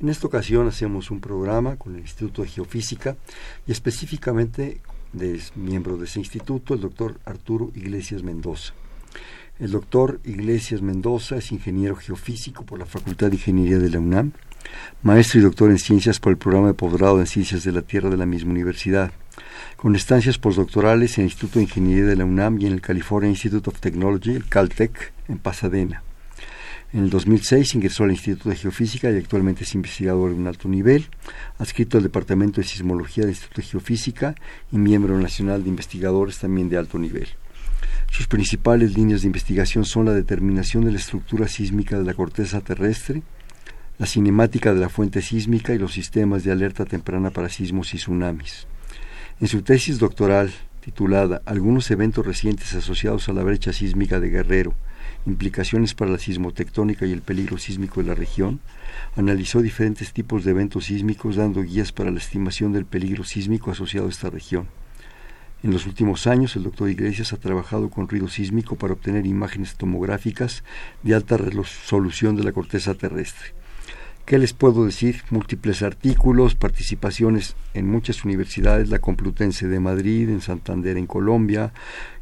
[0.00, 3.16] En esta ocasión hacemos un programa con el Instituto de Geofísica
[3.66, 4.80] y específicamente
[5.12, 8.72] de miembro de ese instituto, el doctor Arturo Iglesias Mendoza.
[9.60, 14.32] El doctor Iglesias Mendoza es ingeniero geofísico por la Facultad de Ingeniería de la UNAM,
[15.02, 18.10] maestro y doctor en ciencias por el programa de posgrado en ciencias de la Tierra
[18.10, 19.12] de la misma universidad,
[19.76, 23.30] con estancias postdoctorales en el Instituto de Ingeniería de la UNAM y en el California
[23.30, 26.02] Institute of Technology, el Caltech, en Pasadena.
[26.94, 30.68] En el 2006 ingresó al Instituto de Geofísica y actualmente es investigador de un alto
[30.68, 31.08] nivel,
[31.58, 34.36] adscrito al Departamento de Sismología del Instituto de Geofísica
[34.70, 37.26] y miembro nacional de investigadores también de alto nivel.
[38.12, 42.60] Sus principales líneas de investigación son la determinación de la estructura sísmica de la corteza
[42.60, 43.22] terrestre,
[43.98, 47.96] la cinemática de la fuente sísmica y los sistemas de alerta temprana para sismos y
[47.96, 48.68] tsunamis.
[49.40, 54.74] En su tesis doctoral, titulada Algunos eventos recientes asociados a la brecha sísmica de Guerrero,
[55.26, 58.60] implicaciones para la sismotectónica y el peligro sísmico de la región,
[59.16, 64.06] analizó diferentes tipos de eventos sísmicos dando guías para la estimación del peligro sísmico asociado
[64.06, 64.68] a esta región.
[65.62, 69.76] En los últimos años, el doctor Iglesias ha trabajado con ruido sísmico para obtener imágenes
[69.76, 70.62] tomográficas
[71.02, 73.63] de alta resolución de la corteza terrestre.
[74.24, 75.20] ¿Qué les puedo decir?
[75.28, 81.74] Múltiples artículos, participaciones en muchas universidades, la Complutense de Madrid, en Santander en Colombia,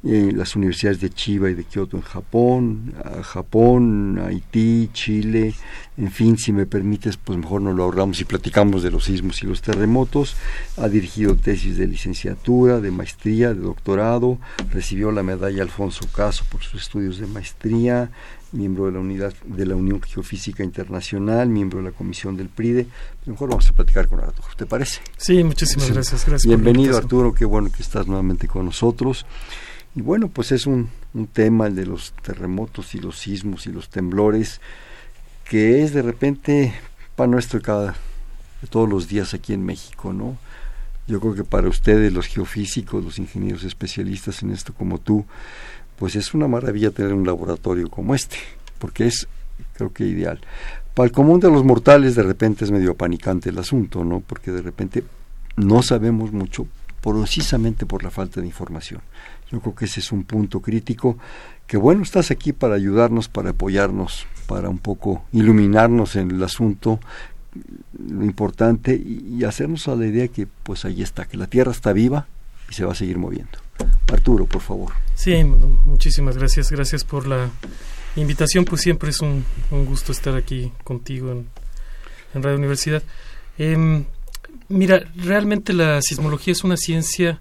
[0.03, 5.55] las universidades de Chiba y de Kioto en Japón, Japón, Haití, Chile,
[5.97, 9.41] en fin, si me permites, pues mejor nos lo ahorramos y platicamos de los sismos
[9.45, 10.35] y los terremotos.
[10.79, 14.39] Ha dirigido tesis de licenciatura, de maestría, de doctorado,
[14.73, 18.11] recibió la medalla Alfonso Caso por sus estudios de maestría,
[18.53, 22.87] miembro de la unidad de la Unión Geofísica Internacional, miembro de la comisión del PRIDE.
[23.27, 25.01] mejor vamos a platicar con Arturo, ¿te parece?
[25.17, 26.27] Sí, muchísimas gracias.
[26.27, 29.27] gracias Bienvenido Arturo, qué bueno que estás nuevamente con nosotros.
[29.95, 33.73] Y bueno, pues es un, un tema el de los terremotos y los sismos y
[33.73, 34.61] los temblores,
[35.45, 36.75] que es de repente
[37.17, 37.95] para nuestro cada
[38.63, 40.39] de todos los días aquí en México, ¿no?
[41.09, 45.27] Yo creo que para ustedes, los geofísicos, los ingenieros especialistas en esto como tú,
[46.03, 48.37] pues es una maravilla tener un laboratorio como este,
[48.81, 49.29] porque es,
[49.75, 50.41] creo que ideal.
[50.95, 54.19] Para el común de los mortales de repente es medio panicante el asunto, ¿no?
[54.19, 55.05] Porque de repente
[55.55, 56.67] no sabemos mucho
[57.01, 59.01] precisamente por la falta de información.
[59.49, 61.19] Yo creo que ese es un punto crítico,
[61.69, 66.99] que bueno, estás aquí para ayudarnos, para apoyarnos, para un poco iluminarnos en el asunto,
[68.09, 71.71] lo importante, y, y hacernos a la idea que pues ahí está, que la Tierra
[71.71, 72.27] está viva
[72.69, 73.63] y se va a seguir moviendo.
[74.13, 74.93] Arturo, por favor.
[75.15, 76.71] Sí, muchísimas gracias.
[76.71, 77.51] Gracias por la
[78.17, 78.65] invitación.
[78.65, 81.47] Pues siempre es un, gusto estar aquí contigo en,
[82.35, 83.03] Radio Universidad.
[83.59, 84.05] Em,
[84.69, 87.41] mira, realmente la sismología es una ciencia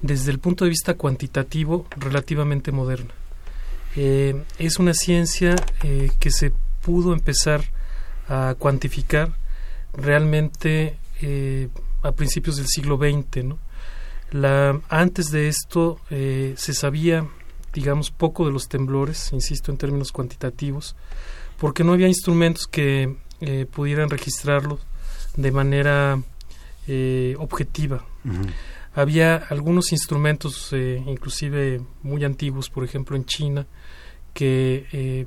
[0.00, 3.12] desde el punto de vista cuantitativo relativamente moderna.
[3.96, 7.64] Eh, es una ciencia eh, que se pudo empezar
[8.28, 9.32] a cuantificar
[9.92, 11.68] realmente eh,
[12.02, 13.58] a principios del siglo XX, ¿no?
[14.30, 17.26] La, antes de esto eh, se sabía,
[17.72, 20.96] digamos, poco de los temblores, insisto en términos cuantitativos,
[21.58, 24.80] porque no había instrumentos que eh, pudieran registrarlos
[25.36, 26.22] de manera
[26.86, 28.04] eh, objetiva.
[28.94, 33.66] Había algunos instrumentos, inclusive muy antiguos, por ejemplo en China,
[34.34, 35.26] que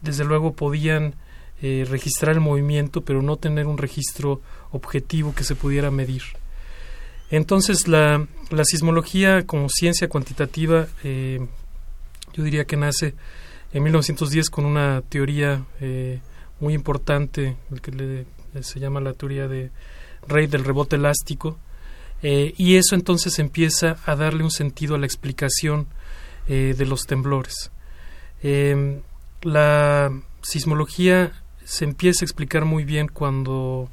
[0.00, 1.14] desde luego podían
[1.60, 4.40] registrar el movimiento, pero no tener un registro
[4.72, 6.22] objetivo que se pudiera medir.
[7.30, 11.38] Entonces, la, la sismología como ciencia cuantitativa, eh,
[12.32, 13.14] yo diría que nace
[13.72, 16.20] en 1910 con una teoría eh,
[16.58, 18.26] muy importante, que
[18.60, 19.70] se llama la teoría de
[20.26, 21.58] Rey del rebote elástico,
[22.22, 25.86] eh, y eso entonces empieza a darle un sentido a la explicación
[26.48, 27.70] de los temblores.
[29.42, 30.10] la
[30.42, 31.30] sismología
[31.62, 33.88] se empieza a explicar muy bien cuando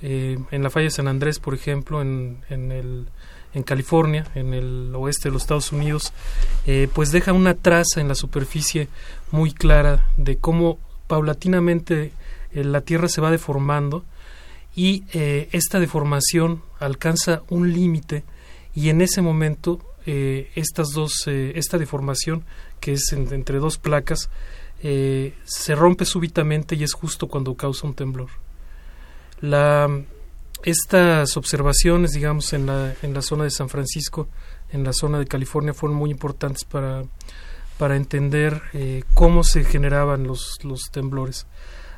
[0.00, 3.06] eh, en la falla de San Andrés, por ejemplo, en, en, el,
[3.52, 6.12] en California, en el oeste de los Estados Unidos,
[6.66, 8.88] eh, pues deja una traza en la superficie
[9.32, 10.78] muy clara de cómo
[11.08, 12.12] paulatinamente
[12.52, 14.04] eh, la Tierra se va deformando
[14.76, 18.22] y esta deformación alcanza un límite
[18.76, 22.44] y en ese momento estas dos, esta deformación
[22.78, 24.30] que es entre dos placas
[24.80, 28.28] se rompe súbitamente y es justo cuando causa un temblor.
[29.40, 29.88] La,
[30.64, 34.28] estas observaciones, digamos, en la, en la zona de San Francisco,
[34.70, 37.04] en la zona de California, fueron muy importantes para,
[37.78, 41.46] para entender eh, cómo se generaban los, los temblores.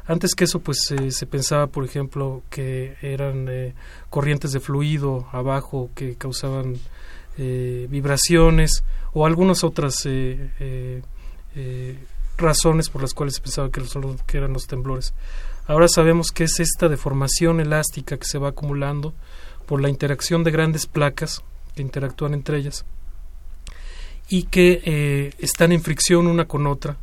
[0.07, 0.79] Antes que eso, pues
[1.09, 3.75] se pensaba, por ejemplo, que eran eh,
[4.09, 6.77] corrientes de fluido abajo que causaban
[7.39, 8.83] eh, vibraciones
[9.13, 10.07] o algunas otras
[12.37, 15.15] razones por las cuales se pensaba que eran los temblores.
[15.71, 19.15] Ahora sabemos que es esta deformación elástica que se va acumulando
[19.67, 21.45] por la interacción de grandes placas
[21.77, 22.85] que interactúan entre ellas
[24.29, 26.97] y que eh, están en fricción una con otra,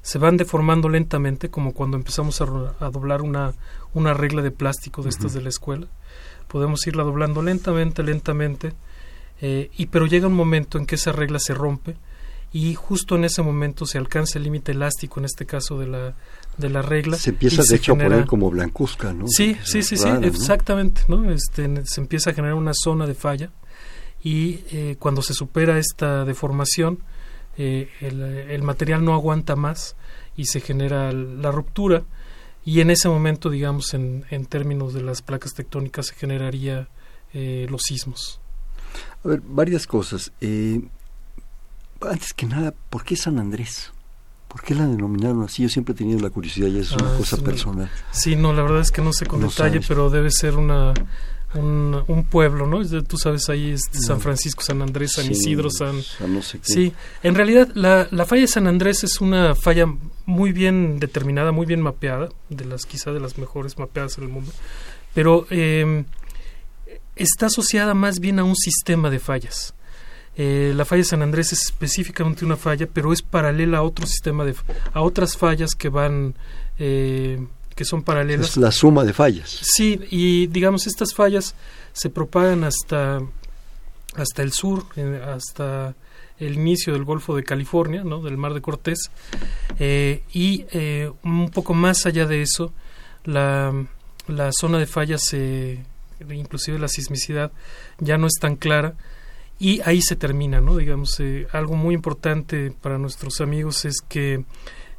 [0.00, 3.52] se van deformando lentamente, como cuando empezamos a, doblar una,
[3.92, 5.86] una, regla de plástico de estas de la escuela.
[6.48, 8.72] Podemos irla doblando lentamente, lentamente,
[9.42, 11.94] eh, y pero llega un momento en que esa regla se rompe
[12.54, 16.14] y justo en ese momento se alcanza el límite elástico, en este caso de la,
[16.56, 17.16] de la regla.
[17.16, 19.26] Se empieza de hecho a poner como blancuzca, ¿no?
[19.26, 21.28] Sí, sí, sí, sí, exactamente, ¿no?
[21.32, 23.50] Este, se empieza a generar una zona de falla
[24.22, 27.00] y eh, cuando se supera esta deformación,
[27.58, 29.96] eh, el, el, material no aguanta más
[30.36, 32.04] y se genera la ruptura
[32.64, 36.88] y en ese momento, digamos, en, en términos de las placas tectónicas, se generaría
[37.32, 38.40] eh, los sismos.
[39.24, 40.32] A ver, varias cosas.
[40.40, 40.80] Eh,
[42.08, 43.92] antes que nada, ¿por qué San Andrés?
[44.48, 45.62] ¿Por qué la denominaron así?
[45.62, 47.90] Yo siempre he tenido la curiosidad y es una ah, cosa personal.
[48.12, 50.94] Sí, no, la verdad es que no sé con detalle, pero debe ser una
[51.58, 52.84] un, pueblo, ¿no?
[53.02, 55.96] Tú sabes, ahí es San Francisco, San Andrés, San Isidro, San...
[56.26, 56.72] no sé qué.
[56.72, 56.92] Sí,
[57.22, 59.86] en realidad la, la falla de San Andrés es una falla
[60.26, 64.30] muy bien determinada, muy bien mapeada, de las quizá de las mejores mapeadas en el
[64.30, 64.52] mundo,
[65.14, 66.04] pero eh,
[67.16, 69.74] está asociada más bien a un sistema de fallas.
[70.36, 74.06] Eh, la falla de San Andrés es específicamente una falla, pero es paralela a otro
[74.06, 74.54] sistema de
[74.92, 76.34] a otras fallas que van
[76.78, 77.44] eh,
[77.76, 78.50] que son paralelas.
[78.50, 79.60] Es la suma de fallas.
[79.62, 81.54] Sí, y digamos estas fallas
[81.92, 83.20] se propagan hasta
[84.16, 84.86] hasta el sur,
[85.26, 85.94] hasta
[86.38, 88.20] el inicio del Golfo de California, ¿no?
[88.20, 89.10] del Mar de Cortés,
[89.78, 90.64] eh, y
[91.22, 92.72] un poco más allá de eso,
[93.24, 93.72] la,
[94.28, 95.34] la zona de fallas,
[96.30, 97.50] inclusive la sismicidad,
[97.98, 98.94] ya no es tan clara
[99.58, 100.76] y ahí se termina, ¿no?
[100.76, 104.44] Digamos, eh, algo muy importante para nuestros amigos es que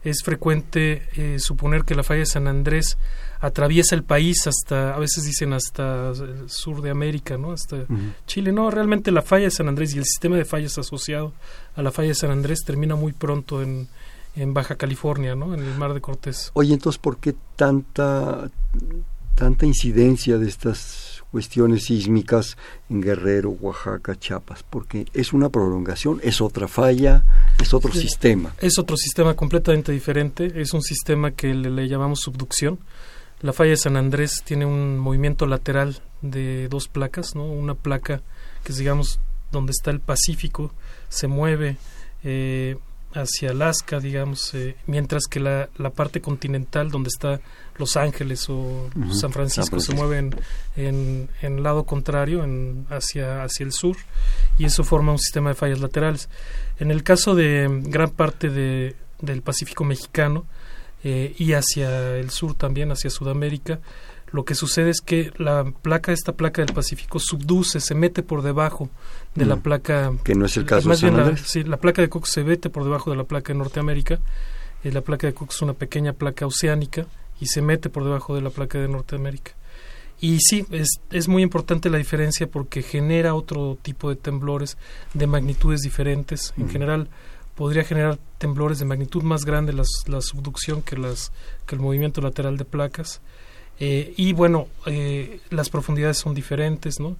[0.03, 2.97] es frecuente eh, suponer que la falla de San Andrés
[3.41, 7.51] atraviesa el país hasta, a veces dicen hasta el sur de América, ¿no?
[7.51, 7.85] Hasta
[8.27, 8.51] Chile.
[8.51, 11.33] No, realmente la falla de San Andrés y el sistema de fallas asociado
[11.75, 13.87] a la falla de San Andrés termina muy pronto en,
[14.35, 15.53] en Baja California, ¿no?
[15.53, 16.51] En el Mar de Cortés.
[16.53, 18.49] Oye, entonces, ¿por qué tanta,
[19.35, 22.55] tanta incidencia de estas cuestiones sísmicas
[22.89, 27.25] en Guerrero, Oaxaca, Chiapas, porque es una prolongación, es otra falla,
[27.61, 28.55] es otro sistema.
[28.61, 32.79] Es otro sistema completamente diferente, es un sistema que le, llamamos subducción.
[33.41, 37.43] La falla de San Andrés tiene un movimiento lateral de dos placas, ¿no?
[37.43, 38.21] Una placa
[38.63, 39.19] que es, digamos,
[39.51, 40.71] donde está el Pacífico,
[41.09, 41.75] se mueve
[42.23, 42.77] eh,
[43.15, 47.39] hacia Alaska, digamos, eh, mientras que la, la, parte continental, donde está
[47.77, 50.35] Los Ángeles o San, Francisco, se mueven
[50.75, 53.95] en, en lado contrario, en, hacia, hacia el sur,
[54.57, 56.29] y eso forma un sistema de fallas laterales.
[56.77, 60.45] En el caso de gran parte de, del Pacífico mexicano
[61.03, 63.79] eh, y hacia el sur también, hacia Sudamérica,
[64.35, 68.41] lo que sucede es que la placa, esta placa del Pacífico, subduce, se mete por
[68.41, 68.89] debajo
[69.33, 69.61] de la mm.
[69.61, 70.11] placa.
[70.23, 72.83] Que no es el caso de la, sí, la placa de Cook se mete por
[72.83, 74.19] debajo de la placa de Norteamérica.
[74.83, 77.07] y la placa de Cook es una pequeña placa oceánica
[77.39, 79.53] y se mete por debajo de la placa de Norteamérica.
[80.19, 84.77] Y sí, es, es muy importante la diferencia porque genera otro tipo de temblores
[85.13, 86.53] de magnitudes diferentes.
[86.57, 86.69] En mm.
[86.69, 87.09] general,
[87.55, 91.31] podría generar temblores de magnitud más grande las, la subducción que, las,
[91.65, 93.21] que el movimiento lateral de placas.
[93.79, 97.17] Eh, y bueno, eh, las profundidades son diferentes, ¿no?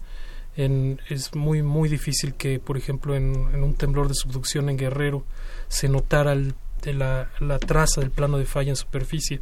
[0.56, 5.26] En, es muy, muy difícil que, por ejemplo, en, un temblor de subducción en Guerrero
[5.68, 9.42] se notara de la, la, traza del plano de falla en superficie.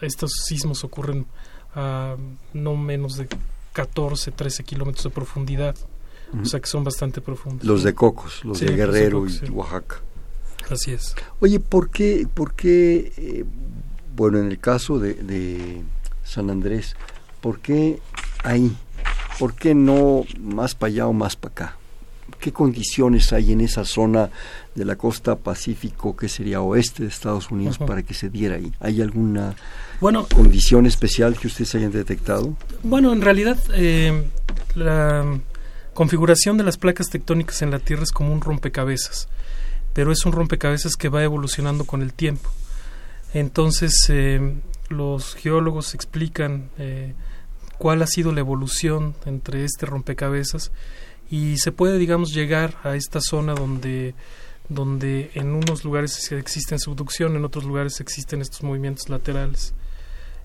[0.00, 1.26] Estos sismos ocurren
[1.74, 2.16] a
[2.54, 3.28] no menos de
[3.74, 5.76] 14, 13 kilómetros de profundidad,
[6.40, 7.66] o sea que son bastante profundos.
[7.66, 10.00] Los de Cocos, los de Guerrero y Oaxaca.
[10.70, 11.14] Así es.
[11.40, 13.44] Oye, ¿por qué, por qué eh,
[14.16, 15.82] bueno, en el caso de
[16.30, 16.94] San Andrés,
[17.40, 17.98] ¿por qué
[18.44, 18.76] ahí?
[19.40, 21.76] ¿Por qué no más para allá o más para acá?
[22.38, 24.30] ¿Qué condiciones hay en esa zona
[24.76, 28.72] de la costa Pacífico, que sería oeste de Estados Unidos, para que se diera ahí?
[28.78, 29.56] ¿Hay alguna
[30.00, 32.56] bueno, condición especial que ustedes hayan detectado?
[32.84, 34.24] Bueno, en realidad eh,
[34.76, 35.24] la
[35.94, 39.28] configuración de las placas tectónicas en la Tierra es como un rompecabezas,
[39.92, 42.50] pero es un rompecabezas que va evolucionando con el tiempo.
[43.34, 44.54] Entonces, eh,
[44.90, 47.14] los geólogos explican eh,
[47.78, 50.70] cuál ha sido la evolución entre este rompecabezas
[51.30, 54.14] y se puede, digamos, llegar a esta zona donde
[54.68, 59.74] donde en unos lugares existen subducción, en otros lugares existen estos movimientos laterales.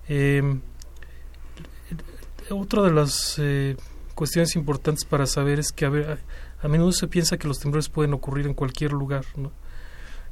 [0.10, 0.60] Eh,
[2.50, 3.78] otra de las eh,
[4.16, 6.18] cuestiones importantes para saber es que a,
[6.62, 9.52] a, menudo se piensa que los temblores pueden ocurrir en cualquier lugar, ¿no?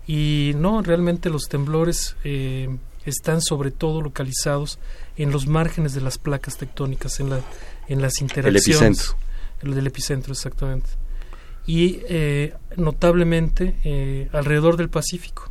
[0.08, 4.80] Y no, realmente los temblores eh, están sobre todo localizados
[5.16, 7.42] en los márgenes de las placas tectónicas, en, la,
[7.88, 8.68] en las interacciones.
[8.68, 9.18] El epicentro.
[9.62, 10.90] El del epicentro, exactamente
[11.66, 15.50] y eh, notablemente eh, alrededor del Pacífico.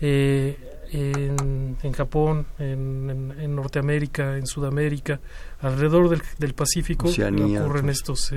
[0.00, 5.18] Eh, en, en, Japón, en, en, Norteamérica, en Sudamérica,
[5.60, 8.32] alrededor del, del Pacífico Oceanía, ocurren estos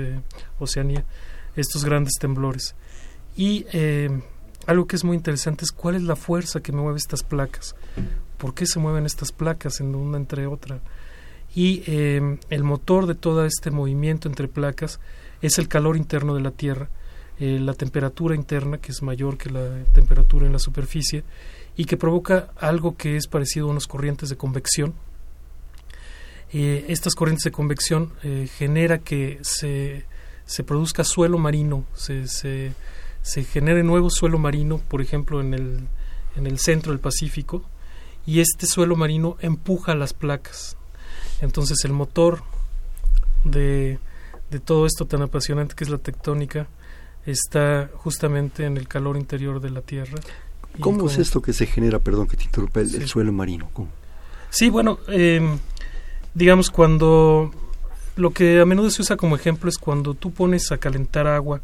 [0.58, 1.04] Oceanía,
[1.54, 2.74] estos grandes temblores.
[3.36, 3.66] Y
[4.66, 7.76] algo que es muy interesante es cuál es la fuerza que mueve estas placas,
[8.40, 10.80] por qué se mueven estas placas en una entre otra.
[11.54, 15.00] Y el motor de todo este movimiento entre placas
[15.42, 16.88] es el calor interno de la Tierra,
[17.38, 21.24] eh, la temperatura interna, que es mayor que la temperatura en la superficie,
[21.76, 24.94] y que provoca algo que es parecido a unas corrientes de convección.
[26.52, 30.04] Eh, estas corrientes de convección eh, genera que se,
[30.66, 32.74] produzca suelo marino, se,
[33.50, 35.54] genere nuevo suelo marino, por ejemplo, en
[36.34, 37.64] el centro del Pacífico,
[38.26, 40.76] y este suelo marino empuja las placas.
[41.40, 42.42] Entonces el motor
[43.44, 43.98] de,
[44.50, 46.68] de todo esto tan apasionante que es la tectónica
[47.26, 50.18] está justamente en el calor interior de la Tierra.
[50.80, 52.96] ¿Cómo es esto que se genera, perdón que te interrumpa, el, sí.
[52.96, 53.68] el suelo marino?
[53.72, 53.88] ¿Cómo?
[54.50, 55.40] Sí, bueno, eh,
[56.34, 57.52] digamos cuando
[58.16, 61.60] lo que a menudo se usa como ejemplo es cuando tú pones a calentar agua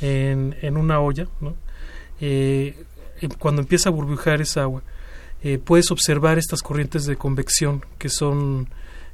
[0.00, 1.54] en, en una olla, ¿no?
[2.20, 2.84] eh,
[3.38, 4.82] cuando empieza a burbujar esa agua,
[5.44, 8.68] eh, puedes observar estas corrientes de convección que son,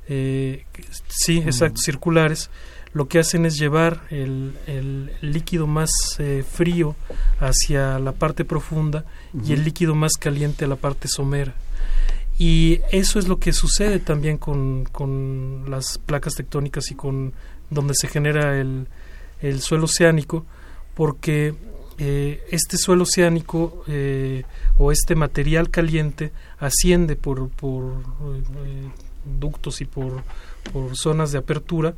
[0.09, 0.65] eh,
[1.09, 2.51] sí, exacto, circulares,
[2.93, 6.97] lo que hacen es llevar el, el líquido más eh, frío
[7.41, 9.49] hacia la parte profunda uh -huh.
[9.49, 11.55] y el líquido más caliente a la parte somera.
[12.39, 17.33] Y eso es lo que sucede también con, con las placas tectónicas y con
[17.71, 18.87] donde se genera el,
[19.43, 20.47] el suelo oceánico,
[20.95, 21.55] porque
[22.01, 24.45] eh, este suelo oceánico eh,
[24.79, 28.89] o este material caliente asciende por, por eh,
[29.39, 30.23] ductos y por,
[30.73, 31.95] por zonas de apertura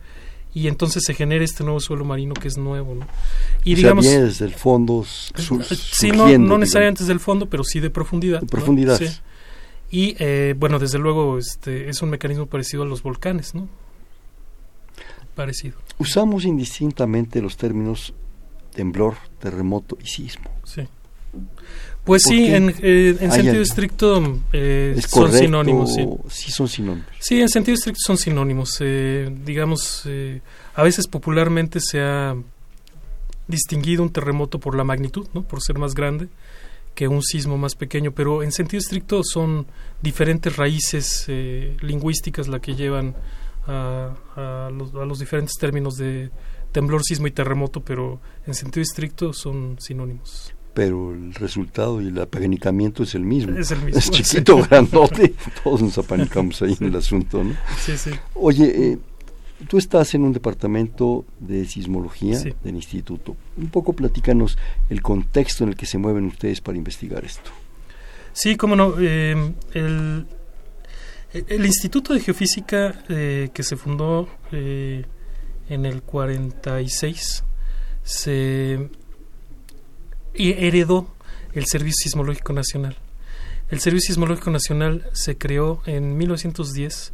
[0.55, 2.95] y entonces se genera este nuevo suelo marino que es nuevo.
[2.95, 3.07] ¿no?
[3.65, 5.05] Y o digamos, sea, viene desde el fondo.
[5.05, 8.41] Sur, sí, no, no necesariamente desde el fondo, pero sí de profundidad.
[8.41, 9.01] De profundidad.
[9.01, 9.07] ¿no?
[9.07, 9.21] Sí.
[9.91, 13.69] Y eh, bueno, desde luego este, es un mecanismo parecido a los volcanes, ¿no?
[15.35, 15.79] Parecido.
[15.99, 18.13] Usamos indistintamente los términos
[18.73, 20.51] temblor, terremoto y sismo.
[20.65, 20.87] Sí.
[22.05, 23.63] Pues sí, en, eh, en sentido algo?
[23.63, 25.95] estricto eh, ¿Es son sinónimos.
[25.95, 26.07] Sí.
[26.29, 27.09] sí, son sinónimos.
[27.21, 28.77] Sí, en sentido estricto son sinónimos.
[28.81, 30.05] Eh, digamos,
[30.75, 32.35] a veces popularmente se ha
[33.47, 35.43] distinguido un terremoto por la magnitud, ¿no?
[35.43, 36.29] por ser más grande
[36.95, 39.67] que un sismo más pequeño, pero en sentido estricto son
[40.03, 41.27] diferentes raíces
[41.81, 43.15] lingüísticas las que llevan
[43.67, 46.31] a, a, los, a los diferentes términos de
[46.73, 52.19] temblor, sismo y terremoto, pero en sentido estricto son sinónimos pero el resultado y el
[52.19, 53.59] apanicamiento es el mismo.
[53.59, 53.99] Es el mismo.
[53.99, 54.69] Es chiquito, sí.
[54.71, 57.55] grandote, todos nos apanicamos ahí en el asunto, ¿no?
[57.79, 58.11] Sí, sí.
[58.35, 58.99] Oye, eh,
[59.69, 62.55] tú estás en un departamento de sismología sí.
[62.65, 63.37] del instituto.
[63.57, 64.57] Un poco platícanos
[64.89, 67.51] el contexto en el que se mueven ustedes para investigar esto.
[68.33, 68.95] Sí, cómo no.
[68.99, 70.27] Eh, el,
[71.33, 75.05] el, Instituto de Geofísica eh, que se fundó eh,
[75.73, 77.45] en el 46
[78.05, 78.91] se
[80.35, 81.09] heredó
[81.55, 82.97] el Servicio Sismológico Nacional.
[83.71, 87.13] El Servicio Sismológico Nacional se creó en 1910,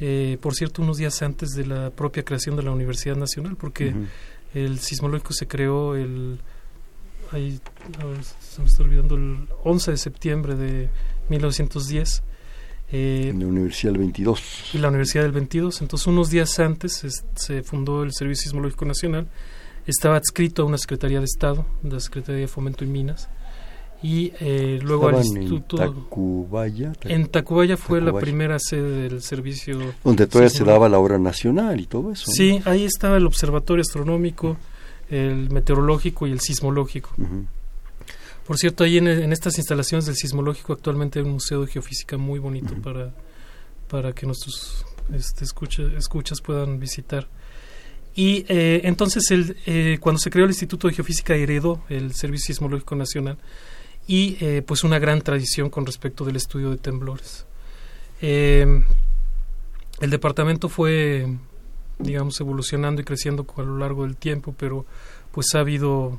[0.00, 3.88] eh, por cierto, unos días antes de la propia creación de la Universidad Nacional, porque
[3.88, 4.06] uh -huh.
[4.54, 6.38] el sismológico se creó el,
[7.32, 7.60] ahí,
[7.98, 10.90] ver, se me está olvidando, el 11 de septiembre de
[11.30, 12.22] 1910.
[12.92, 14.70] Eh, en la Universidad del 22.
[14.74, 15.82] Y la Universidad del 22.
[15.82, 19.28] Entonces, unos días antes es, se fundó el Servicio Sismológico Nacional
[19.86, 23.28] estaba adscrito a una Secretaría de Estado, la Secretaría de Fomento y Minas,
[24.02, 25.82] y eh, luego al Instituto...
[25.82, 27.10] En Tacubaya, Tac...
[27.10, 28.18] En Tacubaya fue Tacubaya.
[28.18, 29.78] la primera sede del servicio...
[30.04, 32.30] Donde todavía se daba la hora nacional y todo eso.
[32.30, 32.70] Sí, ¿no?
[32.70, 34.56] ahí estaba el Observatorio Astronómico,
[35.08, 37.10] el Meteorológico y el Sismológico.
[37.16, 37.46] Uh -huh.
[38.46, 42.16] Por cierto, ahí en, en, estas instalaciones del Sismológico actualmente hay un museo de geofísica
[42.16, 42.82] muy bonito uh -huh.
[42.82, 43.14] para,
[43.88, 47.28] para que nuestros este, escucha, escuchas puedan visitar.
[48.14, 52.46] Y eh, entonces, el, eh, cuando se creó el Instituto de Geofísica, heredó el Servicio
[52.46, 53.36] Sismológico Nacional
[54.08, 57.46] y eh, pues una gran tradición con respecto del estudio de temblores.
[58.20, 58.84] el
[60.00, 61.26] departamento fue,
[61.98, 64.86] digamos, evolucionando y creciendo a lo largo del tiempo, pero
[65.32, 66.18] pues ha habido,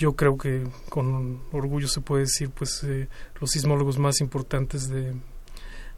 [0.00, 5.12] yo creo que con orgullo se puede decir, pues eh, los sismólogos más importantes de,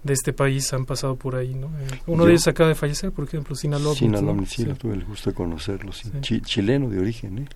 [0.02, 1.68] de este país han pasado por ahí, ¿no?
[1.68, 3.94] Eh, uno de ellos acaba de fallecer, por ejemplo, Sinaloa.
[3.94, 7.48] Sinaloa, sí, tuve el gusto de conocerlo, chileno de origen, ¿eh?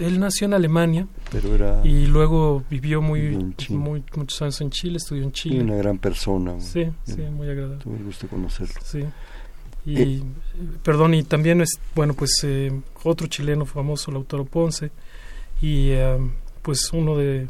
[0.00, 4.96] él nació en Alemania, pero era y luego vivió muy, muy muchos años en Chile,
[4.96, 5.56] estudió en Chile.
[5.58, 6.60] Y una gran persona.
[6.60, 7.84] Sí, sí, muy agradable.
[7.84, 8.74] Tuve el gusto de conocerlo.
[8.82, 9.04] Sí.
[9.86, 10.22] Y, eh,
[10.82, 12.72] perdón, y también es, bueno, pues eh,
[13.04, 14.90] otro chileno famoso, Lautaro Ponce,
[15.60, 15.92] y
[16.62, 17.48] pues uno de,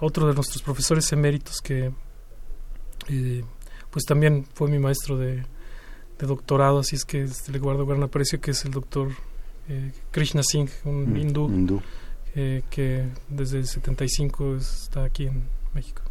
[0.00, 1.92] otro de nuestros profesores eméritos que
[3.90, 5.44] pues también fue mi maestro de,
[6.18, 9.08] doctorado, así es que le guardo gran aprecio, que es el doctor
[9.68, 11.82] eh, Krishna Singh, un mm, hindú,
[12.36, 15.42] eh, que desde el 75 está aquí en
[15.74, 16.02] México.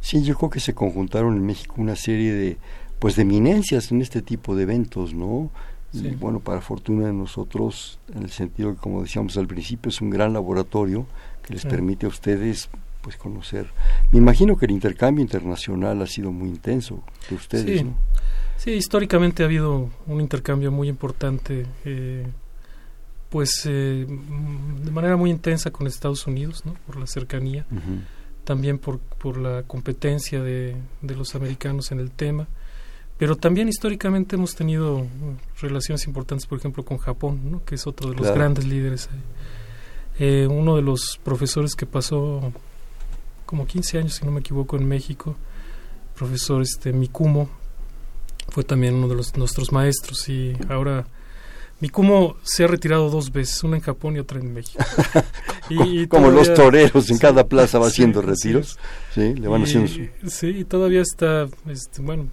[0.00, 2.58] Sí, yo creo que se conjuntaron en México una serie de
[2.98, 5.50] pues de eminencias en este tipo de eventos, ¿no?
[5.92, 10.00] Y bueno, para fortuna de nosotros, en el sentido que, como decíamos al principio, es
[10.00, 11.06] un gran laboratorio
[11.42, 12.68] que les permite a ustedes
[13.00, 13.68] pues conocer.
[14.10, 17.84] Me imagino que el intercambio internacional ha sido muy intenso de ustedes, sí.
[17.84, 17.94] ¿no?
[18.56, 22.26] Sí, históricamente ha habido un intercambio muy importante, eh,
[23.30, 26.74] pues eh, de manera muy intensa con Estados Unidos, ¿no?
[26.86, 27.66] Por la cercanía,
[28.44, 32.48] también por, por la competencia de, de los americanos en el tema
[33.18, 35.06] pero también históricamente hemos tenido
[35.60, 37.64] relaciones importantes, por ejemplo, con Japón, ¿no?
[37.64, 39.08] que es otro de los grandes líderes.
[40.18, 42.52] Eh, uno de los profesores que pasó
[43.46, 45.36] como 15 años, si no me equivoco, en México.
[46.14, 47.48] profesor este Mikumo
[48.48, 51.06] fue también uno de los, nuestros maestros y ahora
[51.80, 54.82] Mikumo se ha retirado dos veces, una en Japón y otra en México.
[55.68, 58.78] y, Como los toreros, en cada plaza va haciendo retiros.
[59.14, 59.90] Sí, le van haciendo
[60.26, 62.28] Sí, todavía está, este, bueno,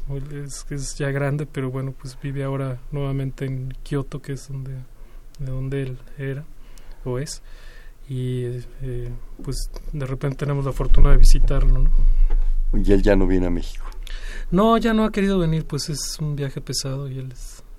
[0.46, 4.74] es, es, ya grande, pero bueno, pues vive ahora nuevamente en Kioto, que es donde,
[5.40, 6.46] de donde él era
[7.04, 7.42] o es
[8.10, 8.44] y
[8.82, 9.10] eh,
[9.44, 11.80] pues de repente tenemos la fortuna de visitarlo.
[11.84, 11.91] ¿no?
[12.74, 13.86] Y él ya no viene a México.
[14.52, 17.34] No, ya no ha querido venir, pues es un viaje pesado y él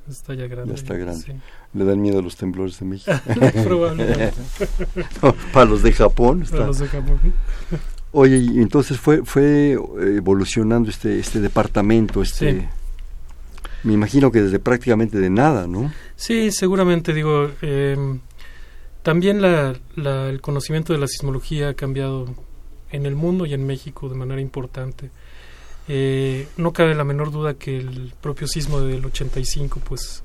[0.09, 0.75] está ya grande.
[0.75, 1.41] Ya está grande.
[1.75, 3.13] ¿Le dan miedo a los temblores de México?
[3.65, 4.33] Probablemente.
[5.53, 6.47] para los de Japón.
[6.51, 7.19] Para los de Japón.
[8.13, 12.69] Oye, y entonces fue fue evolucionando este este departamento, este
[13.85, 15.93] me imagino que desde prácticamente de nada, ¿no?
[16.17, 18.19] Sí, seguramente digo, eh,
[19.03, 22.35] también la, el conocimiento de la sismología ha cambiado
[22.91, 25.11] en el mundo y en México de manera importante.
[25.87, 30.23] Eh, no cabe la menor duda que el propio sismo del 85 pues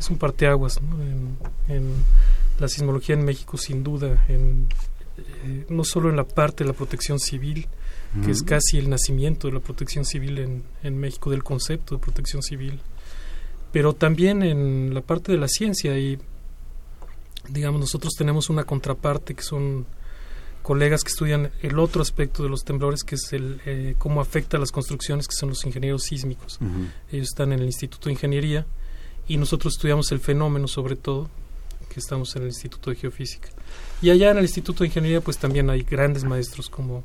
[0.00, 1.00] es un parteaguas ¿no?
[1.68, 1.94] En,
[2.58, 4.66] la sismología en México sin duda en,
[5.16, 7.68] eh, no solo en la parte de la protección civil
[8.24, 12.00] que es casi el nacimiento de la protección civil en, en México del concepto de
[12.00, 12.80] protección civil
[13.72, 16.18] pero también en la parte de la ciencia y
[17.48, 19.86] digamos, nosotros tenemos una contraparte que son
[20.62, 24.56] colegas que estudian el otro aspecto de los temblores, que es el eh, cómo afecta
[24.56, 26.58] a las construcciones, que son los ingenieros sísmicos.
[27.10, 28.66] Ellos están en el Instituto de Ingeniería
[29.30, 31.28] y nosotros estudiamos el fenómeno sobre todo,
[31.88, 33.48] que estamos en el Instituto de Geofísica.
[34.02, 37.04] Y allá en el Instituto de Ingeniería pues también hay grandes maestros como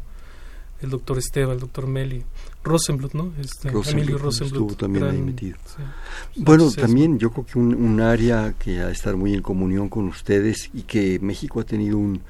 [0.82, 2.24] el doctor Esteban, el doctor Meli,
[2.64, 3.32] Rosenblut, ¿no?
[3.40, 4.72] Este, Emilio Rosenblut.
[4.72, 5.58] Estuvo también ahí metido.
[6.36, 10.08] bueno, también yo creo que un, área que ha de estar muy en comunión con
[10.08, 12.22] ustedes y que México ha tenido un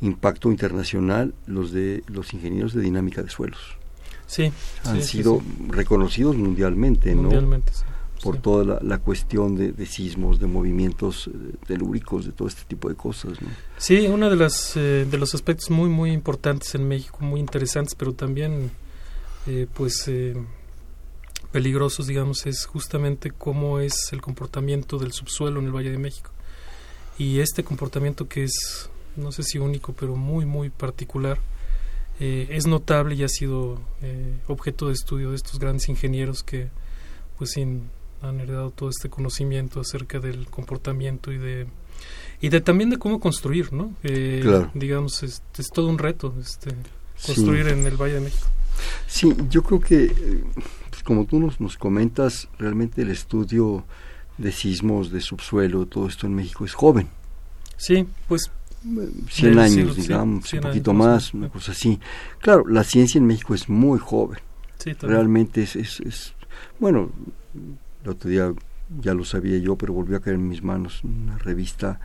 [0.00, 3.60] impacto internacional, los de los ingenieros de dinámica de suelos.
[4.26, 4.50] Sí.
[4.84, 7.24] Han sido reconocidos mundialmente, ¿no?
[7.24, 7.84] Mundialmente, sí
[8.22, 12.94] por toda la, cuestión de, sismos, de movimientos eh, telúricos, de todo este tipo de
[12.94, 13.42] cosas.
[13.42, 13.48] ¿no?
[13.78, 17.96] Sí, uno de, las, eh, de los aspectos muy, muy importantes en México, muy interesantes,
[17.96, 18.70] pero también
[19.48, 20.08] eh, pues
[21.50, 26.30] peligrosos, digamos, es justamente cómo es el comportamiento del subsuelo en el Valle de México.
[27.18, 31.38] Y este comportamiento que es, no sé si único, pero muy, muy particular,
[32.20, 33.80] es notable y ha sido
[34.46, 36.68] objeto de estudio de estos grandes ingenieros que
[37.36, 37.90] pues sin
[38.22, 41.66] han heredado todo este conocimiento acerca del comportamiento y de
[42.40, 43.94] y de también de cómo construir, ¿no?
[44.02, 46.74] Eh, digamos, es, es, todo un reto este,
[47.24, 48.48] construir en el Valle de México.
[49.06, 50.42] Sí, yo creo que,
[50.90, 53.84] pues, como tú nos, nos comentas, realmente el estudio
[54.38, 57.08] de sismos, de subsuelo, todo esto en México es joven.
[57.76, 58.50] Sí, pues
[59.30, 62.00] 100 años, digamos, un poquito más, una cosa así.
[62.40, 64.40] Claro, la ciencia en México es muy joven.
[64.78, 66.34] Sí, Realmente es, es, es,
[66.80, 67.12] bueno,
[68.02, 68.52] el otro día
[69.00, 72.00] ya lo sabía yo, pero volvió a caer en mis manos una revista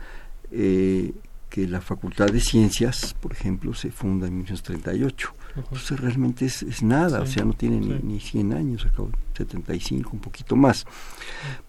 [0.50, 1.12] eh,
[1.50, 5.34] que la Facultad de Ciencias, por ejemplo, se funda en 1938.
[5.70, 10.10] pues realmente es, es nada, o sea, no tiene ni, ni 100 años, acabo 75,
[10.12, 10.86] un poquito más.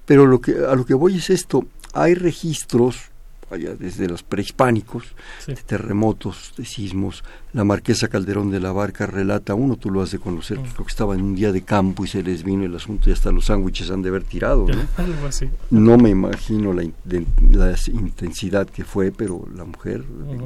[0.05, 3.11] Pero lo que, a lo que voy es esto, hay registros
[3.51, 5.03] allá desde los prehispánicos,
[5.47, 7.23] de terremotos, de sismos.
[7.53, 10.85] La marquesa Calderón de la Barca relata uno, tú lo has de conocer, que creo
[10.85, 13.31] que estaba en un día de campo y se les vino el asunto y hasta
[13.31, 14.67] los sándwiches han de haber tirado.
[14.67, 14.75] ¿no?
[15.03, 15.49] Algo así.
[15.69, 20.03] No me imagino la, la, intensidad que fue, pero la mujer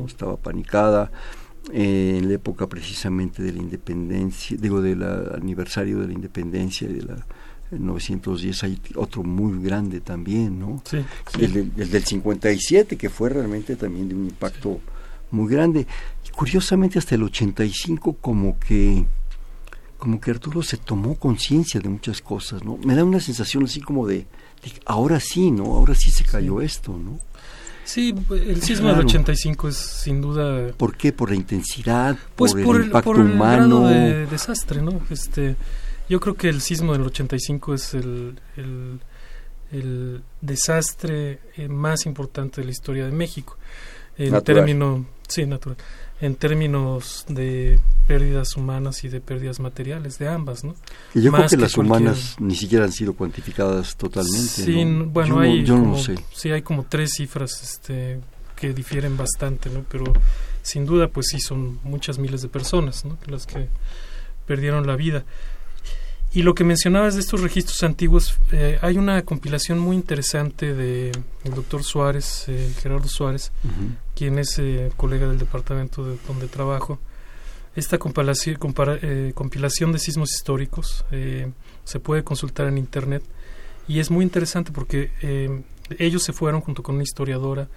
[0.07, 1.11] estaba panicada.
[1.71, 6.93] Eh, en la época precisamente de la independencia, digo, del aniversario de la independencia y
[6.93, 7.25] de la
[7.75, 10.81] en 910 hay otro muy grande también, ¿no?
[10.85, 10.97] Sí,
[11.39, 14.79] El, el, del 57, que fue realmente también de un impacto
[15.31, 15.87] muy grande.
[16.25, 19.05] Y curiosamente hasta el 85 como que
[20.03, 22.77] como que Arturo se tomó conciencia de muchas cosas, ¿no?
[22.83, 24.27] Me da una sensación así como de,
[24.85, 25.63] ahora sí, ¿no?
[25.63, 27.19] Ahora sí se cayó esto, ¿no?
[27.85, 30.73] Sí, el sismo del 85 es sin duda...
[30.73, 31.13] ¿Por qué?
[31.13, 32.17] ¿Por la intensidad?
[32.35, 33.87] Pues ¿Por, el impacto humano?
[33.87, 34.99] de desastre, ¿no?
[35.09, 35.55] Este,
[36.13, 38.99] yo creo que el sismo del 85 es el, el,
[39.71, 43.57] el desastre eh, más importante de la historia de México.
[44.15, 45.75] En términos, sí, natural.
[46.21, 50.75] En términos de pérdidas humanas y de pérdidas materiales, de ambas, ¿no?
[51.15, 54.37] Y yo creo que, las humanas ni siquiera han sido cuantificadas totalmente.
[54.37, 58.19] Sí, bueno, hay como, sí hay como tres cifras este,
[58.55, 59.83] que difieren bastante, ¿no?
[59.89, 60.13] Pero
[60.61, 63.17] sin duda, pues sí, son muchas miles de personas, ¿no?
[63.25, 63.67] Las que
[64.45, 65.25] perdieron la vida.
[66.35, 71.11] Y lo que mencionabas de estos registros antiguos, eh, hay una compilación muy interesante de
[71.43, 73.51] el doctor Suárez, eh, Gerardo Suárez,
[74.15, 76.97] quien es eh, colega del departamento de donde trabajo.
[77.75, 78.57] Esta compilación,
[79.35, 81.05] compilación de sismos históricos
[81.83, 83.23] se puede consultar en internet
[83.87, 85.09] y es muy interesante porque
[85.97, 87.67] ellos se fueron junto con una historiadora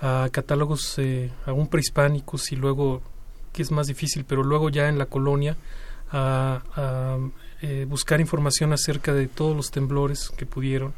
[0.00, 0.98] a catálogos
[1.44, 3.02] aún prehispánicos y luego,
[3.52, 5.58] que es más difícil, pero luego ya en la colonia
[6.10, 7.18] a, a
[7.66, 10.92] eh, buscar información acerca de todos los temblores que pudieron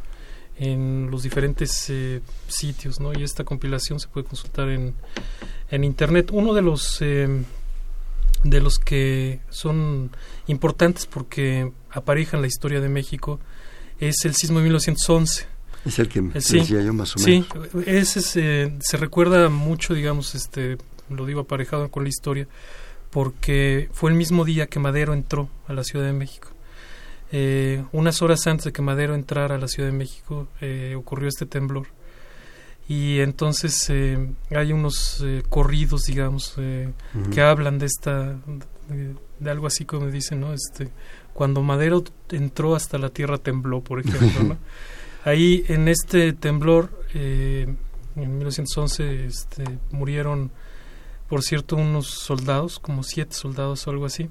[0.59, 3.17] en los diferentes eh, sitios, ¿no?
[3.17, 4.93] Y esta compilación se puede consultar en,
[5.71, 6.31] en internet.
[6.33, 7.29] Uno de los eh,
[8.43, 10.11] de los que son
[10.49, 13.39] importantes porque aparejan la historia de México
[14.01, 15.47] es el sismo de 1911.
[15.85, 17.47] Es el que decía yo más o menos.
[17.47, 20.79] Sí, ese se, se recuerda mucho, digamos, este,
[21.11, 22.49] lo digo aparejado con la historia,
[23.11, 26.56] porque fue el mismo día que Madero entró a la Ciudad de México.
[27.33, 31.29] Eh, unas horas antes de que Madero entrara a la Ciudad de México eh, ocurrió
[31.29, 31.89] este temblor.
[32.89, 38.37] Y entonces eh, hay unos corridos digamos que hablan de esta
[39.41, 40.91] de, algo así como dicen no este
[41.35, 44.59] cuando Madero entró hasta la tierra tembló por ejemplo ¿no?
[45.25, 47.77] ahí en este temblor en
[48.15, 50.53] 1911 este, murieron
[51.29, 54.31] por cierto unos soldados como siete soldados o algo así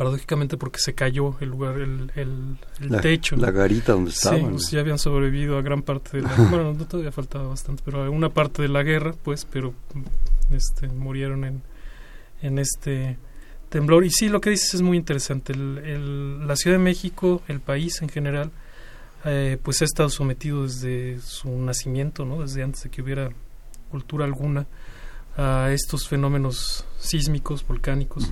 [0.00, 3.36] paradójicamente porque se cayó el lugar, el, el, techo.
[3.36, 4.40] La garita donde estaban.
[4.40, 6.34] Sí, pues ya habían sobrevivido a gran parte de la...
[6.50, 9.74] bueno, no todavía faltaba bastante, pero a una parte de la guerra, pues, pero
[10.50, 11.60] este, murieron en,
[12.40, 13.18] en este
[13.68, 14.06] temblor.
[14.06, 15.52] Y sí, lo que dices es muy interesante.
[15.52, 18.52] El, la Ciudad de México, el país en general,
[19.26, 22.40] eh, pues ha estado sometido desde su nacimiento, ¿no?
[22.40, 23.28] Desde antes de que hubiera
[23.90, 24.66] cultura alguna
[25.36, 28.30] a estos fenómenos sísmicos, volcánicos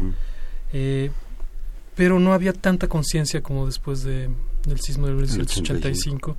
[1.98, 4.30] pero no había tanta conciencia como después de,
[4.64, 6.36] del sismo del 1985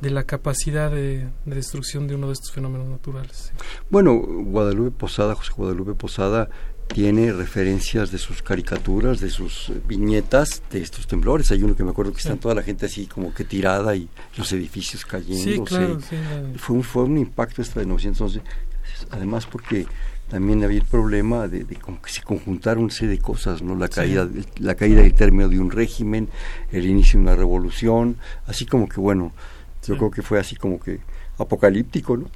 [0.00, 3.52] de la capacidad de, destrucción de uno de estos fenómenos naturales.
[3.90, 6.48] Bueno, Guadalupe Posada, José Guadalupe Posada,
[6.86, 11.50] tiene referencias de sus caricaturas, de sus viñetas de estos temblores.
[11.50, 14.08] Hay uno que me acuerdo que está toda la gente así como que tirada y
[14.36, 15.66] los edificios cayendo.
[15.66, 15.98] Sí, claro,
[16.56, 18.42] fue, un, fue un impacto esta de 1911,
[19.10, 19.88] además porque
[20.30, 23.74] también había el problema de, que se conjuntaron una serie de cosas, ¿no?
[23.74, 26.28] La caída, la caída del término de un régimen,
[26.70, 28.16] el inicio de una revolución,
[28.46, 29.32] así como que bueno,
[29.86, 31.00] yo creo que fue así como que
[31.36, 32.30] apocalíptico, ¿no?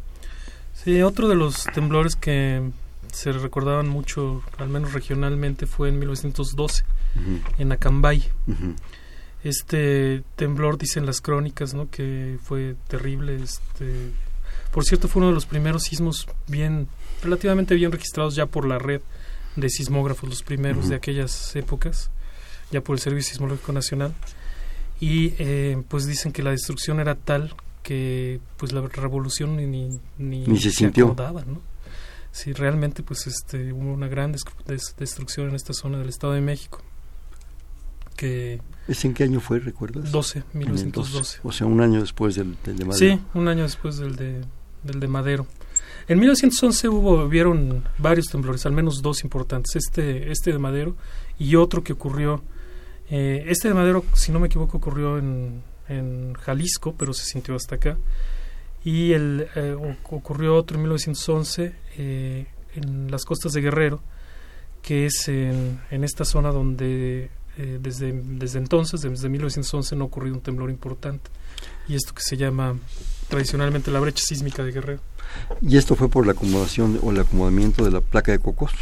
[0.75, 2.63] Sí, otro de los temblores que
[3.13, 6.83] se recordaban mucho, al menos regionalmente, fue en 1912,
[7.59, 8.29] en Acambay.
[9.45, 11.89] Este temblor, dicen las crónicas, ¿no?
[11.91, 13.37] Que fue terrible.
[13.37, 14.11] Este,
[14.75, 16.89] por cierto, fue uno de los primeros sismos bien
[17.23, 19.03] relativamente bien registrados ya por la red
[19.55, 22.11] de sismógrafos, los primeros de aquellas épocas,
[22.73, 24.13] ya por el Servicio Sismológico Nacional.
[24.99, 30.59] Y eh, pues dicen que la destrucción era tal que pues la revolución ni, ni,
[30.59, 31.15] se, sintió.
[31.17, 31.61] ¿no?
[32.33, 34.35] Sí, realmente pues este, hubo una gran
[34.99, 36.83] destrucción en esta zona del Estado de México.
[38.17, 40.11] Que ¿Es en qué año fue, recuerdas?
[40.11, 41.39] 12, 1912.
[41.45, 43.17] O sea, un año después del, de Madero.
[43.17, 44.43] Sí, un año después del de,
[44.85, 45.47] del de Madero.
[46.07, 50.97] En 1911 hubo, hubieron varios temblores, al menos dos importantes, este, este de Madero
[51.39, 52.43] y otro que ocurrió,
[53.11, 57.55] eh, este de Madero, si no me equivoco, ocurrió en, en Jalisco, pero se sintió
[57.55, 57.97] hasta acá,
[58.85, 59.75] y el, eh,
[60.11, 64.03] ocurrió otro en 1911 eh, en las costas de Guerrero,
[64.83, 70.07] que es en, en esta zona donde eh, desde, desde entonces, desde 1911, no ha
[70.09, 71.31] ocurrido un temblor importante.
[71.87, 72.77] Y esto que se llama
[73.29, 75.01] tradicionalmente la brecha sísmica de Guerrero.
[75.61, 78.73] ¿Y esto fue por la acomodación o el acomodamiento de la placa de cocos?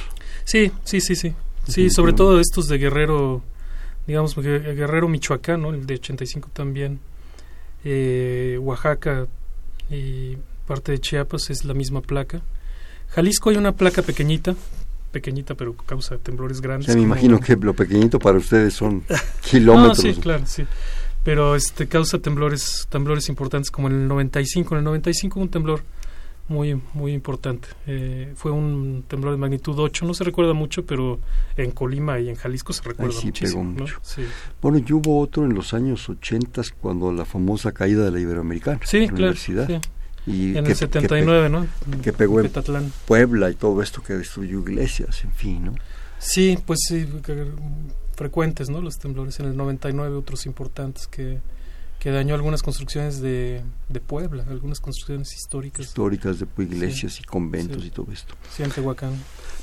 [0.44, 1.34] Sí, sí, sí, sí.
[1.66, 3.42] Sí, sobre todo estos de Guerrero,
[4.06, 5.70] digamos, Guerrero Michoacán, ¿no?
[5.70, 6.98] el de 85 también.
[7.84, 9.26] Eh, Oaxaca
[9.90, 12.40] y parte de Chiapas es la misma placa.
[13.10, 14.54] Jalisco hay una placa pequeñita,
[15.12, 16.94] pequeñita pero causa temblores grandes.
[16.96, 19.04] me imagino que lo pequeñito para ustedes son
[19.42, 20.04] kilómetros.
[20.04, 20.64] no, sí, claro, sí.
[21.24, 24.74] Pero este causa temblores temblores importantes como en el 95.
[24.74, 25.82] En el 95 un temblor
[26.48, 27.68] muy muy importante.
[27.86, 31.20] Eh, fue un temblor de magnitud 8, no se recuerda mucho, pero
[31.56, 33.64] en Colima y en Jalisco se recuerda sí, muchísimo.
[33.64, 34.00] mucho.
[34.60, 38.80] Bueno, y hubo otro en los años 80 cuando la famosa caída de la Iberoamericana.
[38.84, 39.22] Sí, la claro.
[39.22, 39.82] Universidad.
[40.24, 41.66] Y en el 79, ¿no?
[42.02, 42.50] Que pegó en
[43.06, 45.74] Puebla y todo esto que destruyó iglesias, en fin, ¿no?
[46.18, 47.08] Sí, pues sí,
[48.22, 48.80] frecuentes, ¿no?
[48.80, 51.40] Los temblores en el 99, otros importantes que,
[51.98, 55.86] que dañó algunas construcciones de, de Puebla, algunas construcciones históricas.
[55.86, 58.34] Históricas de iglesias y conventos y todo esto.
[58.54, 59.14] Sí, en Tehuacán.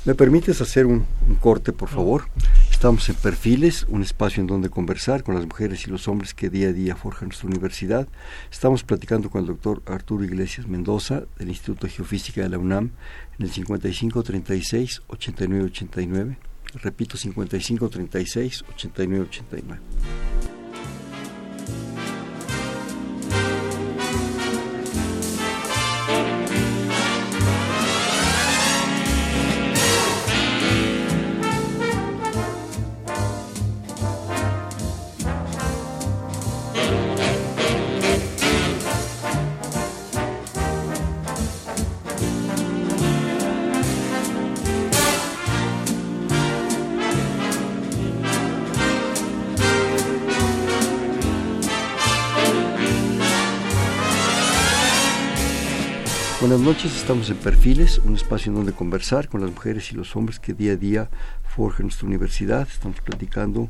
[0.03, 1.05] ¿Me permites hacer un,
[1.39, 2.25] corte, por favor?
[2.69, 6.49] Estamos en Perfiles, un espacio en donde conversar con las mujeres y los hombres que
[6.49, 8.09] día a día forjan nuestra universidad.
[8.51, 12.91] Estamos platicando con el doctor Arturo Iglesias Mendoza del Instituto de Geofísica de la UNAM
[13.37, 13.51] en el
[16.77, 16.79] 5536 8989.
[16.83, 19.79] Repito, 5536 8989.
[56.59, 60.13] Buenas noches, estamos en Perfiles, un espacio en donde conversar con las mujeres y los
[60.17, 61.09] hombres que día a día
[61.55, 62.67] forjan nuestra universidad.
[62.69, 63.69] Estamos platicando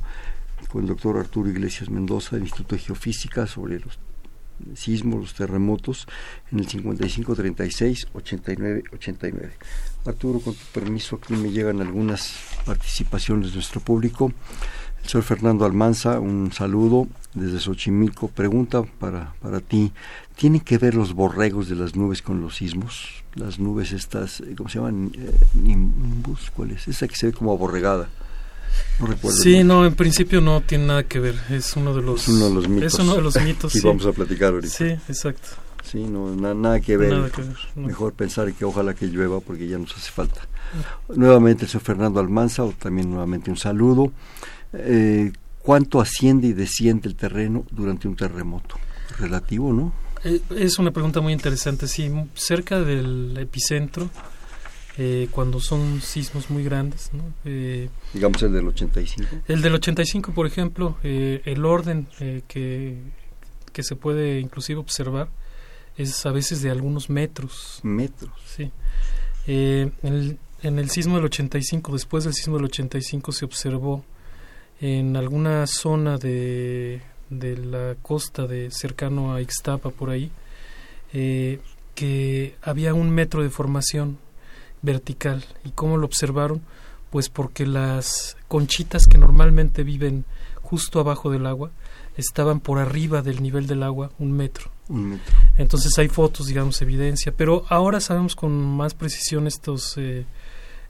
[0.72, 4.00] con el doctor Arturo Iglesias Mendoza del Instituto de Geofísica sobre los
[4.74, 6.08] sismos, los terremotos,
[6.52, 9.52] en el 5536-8989.
[10.08, 12.34] Arturo, con tu permiso, aquí me llegan algunas
[12.66, 14.34] participaciones de nuestro público.
[15.04, 18.30] El señor Fernando Almanza, un saludo desde Xochimilco.
[18.30, 19.92] Pregunta para, para ti,
[20.40, 23.10] ¿tienen que ver los borregos de las nubes con los sismos?
[23.36, 25.12] Las nubes estas, eh, ¿cómo se llaman?
[25.14, 26.88] Eh, nimbus, ¿cuál es?
[26.88, 28.08] Esa que se ve como aborregada.
[29.02, 29.38] No recuerdo.
[29.38, 31.36] Sí, no, en principio no tiene nada que ver.
[31.50, 32.94] Es uno de los, es uno de los mitos.
[32.94, 33.76] Es uno de los mitos.
[33.76, 34.74] y vamos a platicar ahorita.
[34.74, 35.50] Sí, exacto.
[35.84, 37.12] Sí, no, nada que ver.
[37.12, 37.88] Nada que ver no.
[37.88, 40.48] Mejor pensar que ojalá que llueva porque ya nos hace falta.
[41.14, 44.14] Nuevamente el señor Fernando Almanza, o también nuevamente un saludo.
[44.72, 48.78] Eh, ¿Cuánto asciende y desciende el terreno durante un terremoto?
[49.18, 49.92] Relativo, ¿no?
[50.24, 51.88] Eh, es una pregunta muy interesante.
[51.88, 54.10] Sí, cerca del epicentro,
[54.98, 57.24] eh, cuando son sismos muy grandes, ¿no?
[57.46, 59.44] Eh, digamos el del 85.
[59.48, 62.98] El del 85, por ejemplo, eh, el orden eh, que,
[63.72, 65.30] que se puede inclusive observar
[65.96, 67.80] es a veces de algunos metros.
[67.84, 68.34] Metros.
[68.46, 68.72] Sí.
[69.48, 74.04] El, en el sismo del 85, después del sismo del 85 se observó
[74.82, 80.32] en alguna zona de, de la costa de cercano a Ixtapa por ahí
[81.14, 81.60] eh,
[81.96, 84.18] que había un metro de formación
[84.82, 86.62] vertical y cómo lo observaron
[87.10, 90.26] pues porque las conchitas que normalmente viven
[90.62, 91.72] justo abajo del agua
[92.16, 94.72] estaban por arriba del nivel del agua un metro.
[94.88, 95.34] Un metro.
[95.58, 100.26] Entonces hay fotos, digamos, evidencia, pero ahora sabemos con más precisión estos, eh,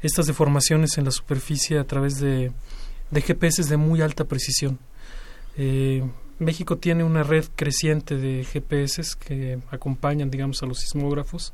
[0.02, 2.52] estas deformaciones en la superficie a través de,
[3.12, 4.80] de GPS de muy alta precisión.
[5.58, 6.04] Eh,
[6.40, 11.54] México tiene una red creciente de GPS que acompañan, digamos, a los sismógrafos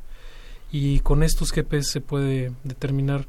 [0.71, 3.27] y con estos GPS se puede determinar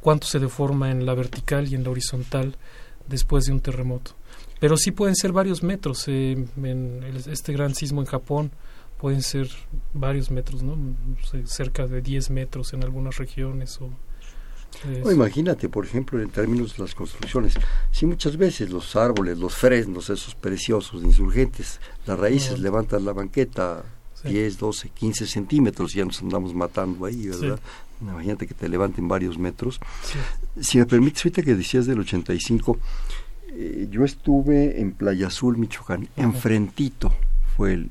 [0.00, 2.56] cuánto se deforma en la vertical y en la horizontal
[3.08, 4.12] después de un terremoto.
[4.58, 6.08] Pero sí pueden ser varios metros.
[6.08, 8.50] Eh, en el, este gran sismo en Japón
[8.98, 9.48] pueden ser
[9.92, 10.76] varios metros, ¿no?
[11.44, 13.90] cerca de 10 metros en algunas regiones o
[15.10, 17.54] imagínate, por ejemplo, en términos de las construcciones,
[17.90, 22.64] si muchas veces los árboles, los fresnos, esos preciosos insurgentes, las raíces no.
[22.64, 23.84] levantan la banqueta
[24.24, 27.60] 10, 12, 15 centímetros, ya nos andamos matando ahí, ¿verdad?
[28.00, 29.80] Imagínate que te levanten varios metros.
[30.60, 32.78] Si me permites, ahorita que decías del 85,
[33.52, 37.12] eh, yo estuve en Playa Azul, Michoacán, enfrentito
[37.56, 37.90] fue el,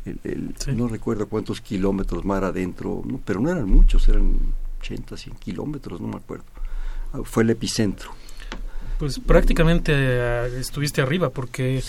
[0.76, 4.38] no recuerdo cuántos kilómetros mar adentro, pero no eran muchos, eran
[4.80, 6.46] 80, 100 kilómetros, no me acuerdo.
[7.24, 8.12] Fue el epicentro.
[9.00, 11.84] Pues prácticamente eh, estuviste arriba, porque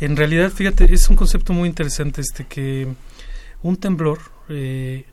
[0.00, 2.88] en realidad, fíjate, es un concepto muy interesante este que
[3.62, 5.04] un temblor, eh,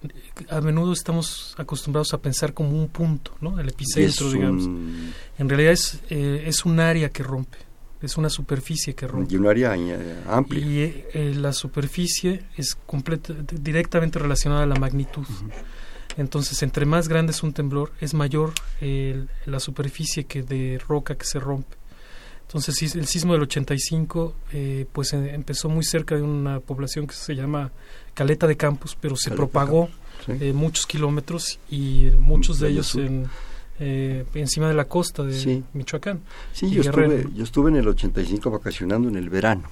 [0.49, 3.59] a menudo estamos acostumbrados a pensar como un punto, ¿no?
[3.59, 4.67] El epicentro, digamos.
[5.37, 7.57] En realidad es, eh, es un área que rompe
[8.05, 9.33] es una superficie que rompe.
[9.33, 10.65] Y un área eh, amplia.
[10.65, 15.25] Y eh, la superficie es completa, directamente relacionada a la magnitud.
[16.17, 21.25] Entonces, entre más grande es un temblor, es mayor la superficie que de roca que
[21.25, 21.75] se rompe.
[22.43, 27.35] Entonces, el sismo del 85 eh, pues empezó muy cerca de una población que se
[27.35, 27.71] llama
[28.13, 29.89] Caleta de Campos, pero se propagó
[30.53, 33.27] muchos kilómetros y muchos de ellos en
[33.77, 36.21] eh, encima de la costa de Michoacán.
[36.53, 39.69] Sí, yo estuve, yo estuve en el 85 vacacionando en el verano.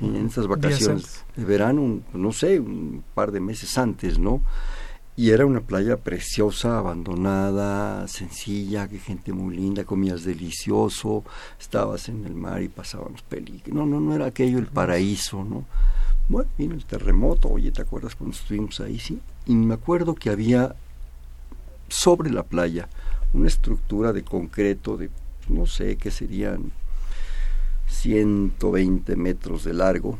[0.00, 4.42] en esas vacaciones de verano, no sé, un par de meses antes, ¿no?
[5.18, 11.24] Y era una playa preciosa, abandonada, sencilla, que gente muy linda, comías delicioso,
[11.58, 13.74] estabas en el mar y pasábamos peligro.
[13.74, 15.64] No, no, no era aquello el paraíso, ¿no?
[16.28, 19.00] Bueno, vino el terremoto, oye, ¿te acuerdas cuando estuvimos ahí?
[19.00, 19.20] Sí.
[19.46, 20.76] Y me acuerdo que había
[21.88, 22.88] sobre la playa
[23.32, 25.10] una estructura de concreto de,
[25.48, 26.70] no sé, qué serían
[27.88, 30.16] 120 metros de largo,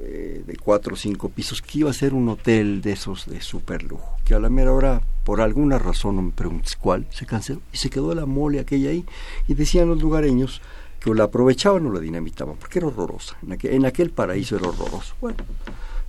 [0.00, 3.40] eh, de cuatro o cinco pisos, que iba a ser un hotel de esos de
[3.40, 7.26] super lujo, que a la mera hora, por alguna razón, no me preguntes cuál, se
[7.26, 9.04] canceló y se quedó la mole aquella ahí,
[9.48, 10.60] y decían los lugareños
[11.00, 15.14] que o la aprovechaban o la dinamitaban, porque era horrorosa, en aquel, paraíso era horroroso.
[15.20, 15.38] Bueno,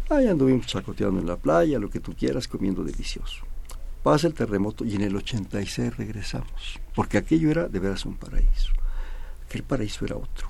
[0.09, 3.45] ahí anduvimos chacoteando en la playa, lo que tú quieras, comiendo delicioso
[4.07, 8.71] pasa el terremoto y en el 86 regresamos, porque aquello era de veras un paraíso.
[9.45, 10.47] Aquel paraíso era otro.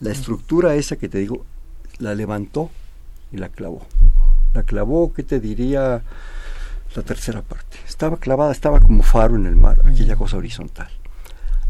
[0.00, 1.46] La estructura esa que te digo,
[1.98, 2.70] la levantó
[3.32, 3.86] y la clavó.
[4.54, 6.02] La clavó, ¿qué te diría?
[6.94, 7.78] La tercera parte.
[7.86, 10.88] Estaba clavada, estaba como faro en el mar, aquella cosa horizontal.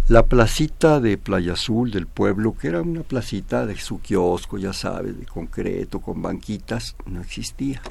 [0.08, 4.72] La placita de Playa Azul del pueblo, que era una placita de su kiosco, ya
[4.72, 7.82] sabes, de concreto, con banquitas, no existía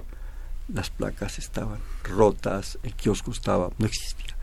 [0.67, 4.36] las placas estaban rotas, el kiosco estaba, no existía.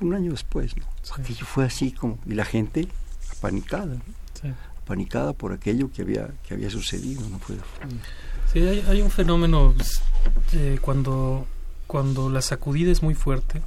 [0.00, 0.86] Un año después, ¿no?
[1.16, 2.88] Aquello fue así como, y la gente
[3.36, 3.96] apanicada,
[4.88, 7.38] apanicada por aquello que había, que había sucedido, ¿no?
[7.38, 7.56] Fue,
[8.50, 10.00] sí, hay, un fenómeno pues,
[10.54, 11.46] eh, cuando,
[11.86, 13.60] cuando la sacudida es muy fuerte,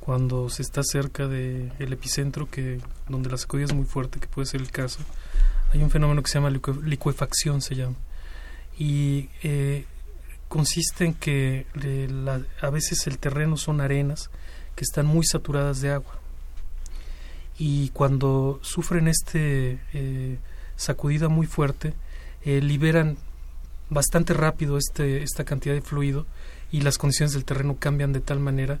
[0.00, 4.46] cuando se está cerca del epicentro, que donde la sacudida es muy fuerte, que puede
[4.46, 5.00] ser el caso,
[5.74, 7.96] hay un fenómeno que se llama licuefacción, se llama.
[8.78, 9.84] Y eh,
[10.48, 11.66] consiste en que
[12.62, 14.30] a veces el terreno son arenas
[14.74, 16.20] que están muy saturadas de agua
[17.58, 20.38] y cuando sufren este eh,
[20.76, 21.94] sacudida muy fuerte
[22.44, 23.16] eh, liberan
[23.90, 26.26] bastante rápido este, esta cantidad de fluido
[26.72, 28.80] y las condiciones del terreno cambian de tal manera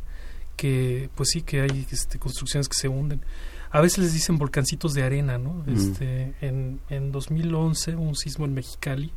[0.56, 3.20] que pues sí que hay este, construcciones que se hunden
[3.70, 8.54] a veces les dicen volcancitos de arena no este en, en 2011 un sismo en
[8.54, 9.12] Mexicali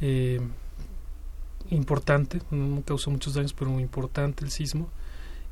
[0.00, 0.40] eh,
[1.70, 4.88] importante, no causó muchos daños, pero muy importante el sismo.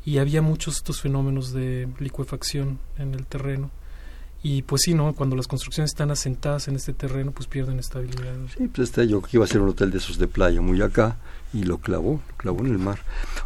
[0.04, 3.70] Y había muchos estos fenómenos de licuefacción en el terreno.
[4.42, 5.14] Y pues sí, ¿no?
[5.14, 8.34] Cuando las construcciones están asentadas en este terreno, pues pierden estabilidad.
[8.56, 10.80] Sí, pues este yo que iba a ser un hotel de esos de playa muy
[10.80, 11.16] acá
[11.52, 13.00] y lo clavó, lo clavó en el mar.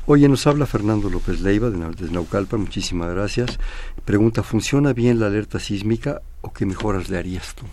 [0.07, 3.59] Oye, nos habla Fernando López Leiva de, Naucalpa, muchísimas gracias.
[4.05, 7.65] Pregunta, ¿funciona bien la alerta sísmica o qué mejoras le harías tú?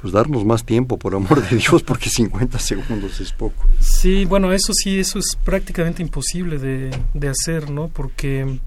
[0.00, 3.66] pues darnos más tiempo, por amor de Dios, porque 50 segundos es poco.
[3.80, 7.88] Sí, bueno, eso sí, eso es prácticamente imposible de, de hacer, ¿no?
[7.88, 8.60] Porque,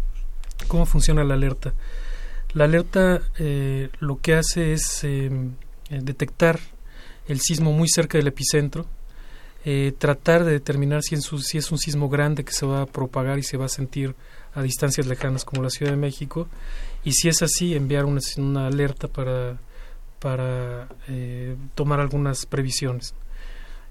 [0.67, 1.73] ¿cómo funciona la alerta?
[2.53, 5.53] La alerta eh, lo que hace es em,
[5.91, 6.59] eh, detectar
[7.27, 8.87] el sismo muy cerca del epicentro,
[9.65, 13.37] eh, tratar de determinar si, si es un sismo grande que se va a propagar
[13.37, 14.15] y se va a sentir
[14.55, 16.47] a distancias lejanas como la Ciudad de México,
[17.03, 19.57] y si es así, enviar una, alerta para
[20.19, 20.89] para
[21.75, 23.13] tomar algunas previsiones.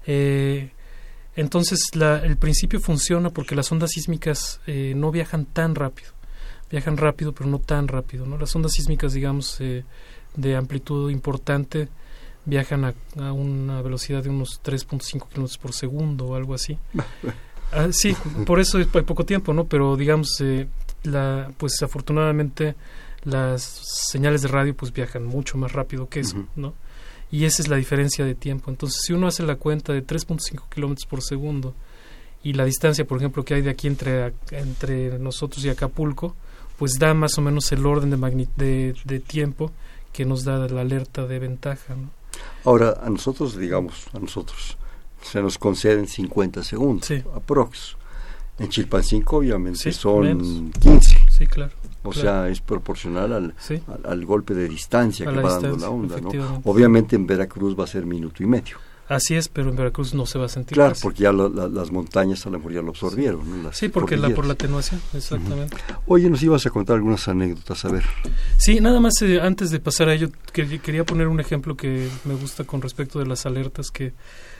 [0.05, 6.11] Entonces el principio funciona porque las ondas sísmicas no viajan tan rápido,
[6.69, 8.25] viajan rápido pero no tan rápido.
[8.25, 8.37] ¿no?
[8.37, 11.89] Las ondas sísmicas, digamos, de amplitud importante
[12.45, 16.77] viajan a, una velocidad de unos 3.5 kilómetros por segundo o algo así.
[17.71, 18.15] Ah, sí,
[18.47, 19.65] por eso hay poco tiempo, ¿no?
[19.65, 20.43] Pero digamos,
[21.03, 22.73] la, pues afortunadamente
[23.23, 23.61] las
[24.09, 26.73] señales de radio pues viajan mucho más rápido que eso, ¿no?
[27.31, 28.71] Y esa es la diferencia de tiempo.
[28.71, 31.75] Entonces, si uno hace la cuenta de 3.5 kilómetros por segundo
[32.41, 36.35] y la distancia, por ejemplo, que hay de aquí entre, entre nosotros y Acapulco,
[36.79, 39.71] pues da más o menos el orden de, de, de tiempo
[40.13, 41.93] que nos da la alerta de ventaja.
[41.95, 42.09] ¿no?
[42.63, 44.77] Ahora, a nosotros, digamos, a nosotros,
[45.21, 47.21] se nos conceden 50 segundos, sí.
[47.35, 47.97] aprox.
[48.57, 51.17] En Chilpancingo, obviamente, son 15.
[51.29, 51.71] Sí, claro.
[52.03, 53.53] O sea, es proporcional al,
[54.05, 56.61] al, golpe de distancia que va dando la onda, ¿no?
[56.63, 58.77] Obviamente en Veracruz va a ser minuto y medio.
[59.09, 60.75] Así es, pero en Veracruz no se va a sentir.
[60.75, 63.41] Claro, porque ya las montañas a lo mejor ya lo absorbieron.
[63.73, 65.75] sí, porque la, por la atenuación, exactamente.
[66.05, 68.03] Oye, nos ibas a contar algunas anécdotas, a ver.
[68.57, 72.35] Sí, nada más eh, antes de pasar a ello, quería poner un ejemplo que me
[72.35, 74.13] gusta con respecto de las alertas, que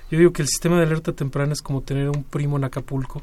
[0.09, 3.21] yo digo que el sistema de alerta temprana es como tener un primo en Acapulco,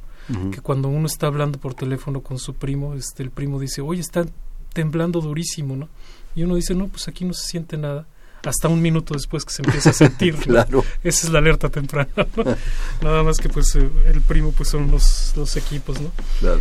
[0.52, 4.00] que cuando uno está hablando por teléfono con su primo, este, el primo dice, oye,
[4.00, 4.24] está
[4.72, 5.88] temblando durísimo, ¿no?
[6.36, 8.06] Y uno dice, no, pues aquí no se siente nada
[8.46, 10.36] hasta un minuto después que se empieza a sentir.
[10.40, 10.84] claro.
[11.02, 12.08] Esa es la alerta temprana.
[13.02, 16.10] Nada más que pues eh, el primo pues son los, los equipos, ¿no?
[16.40, 16.60] Claro.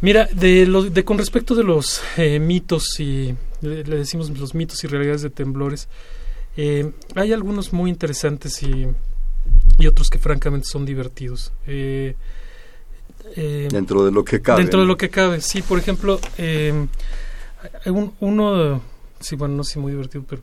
[0.00, 4.82] Mira, de, lo, de con respecto de los eh, mitos y le, decimos los mitos
[4.82, 5.88] y realidades de temblores,
[6.56, 8.86] eh, hay algunos muy interesantes y,
[9.78, 11.52] y otros que francamente son divertidos.
[13.36, 14.62] dentro de lo que cabe.
[14.62, 15.60] Dentro de lo que cabe, sí.
[15.60, 16.18] Por ejemplo,
[17.84, 18.80] un, uno,
[19.20, 20.40] sí, bueno, no sé muy divertido, pero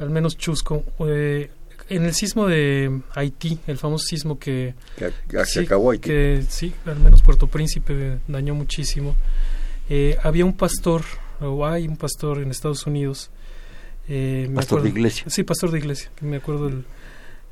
[0.00, 0.82] al menos chusco.
[1.06, 1.50] Eh,
[1.90, 6.08] en el sismo de Haití, el famoso sismo que, que, acabó Haití.
[6.08, 9.16] Que, sí, al menos Puerto Príncipe dañó muchísimo.
[9.88, 11.02] Eh, había un pastor,
[11.40, 13.30] o hay un pastor en Estados Unidos.
[14.08, 15.24] Eh, pastor de iglesia.
[15.28, 16.10] Sí, pastor de iglesia.
[16.20, 16.84] Me acuerdo el,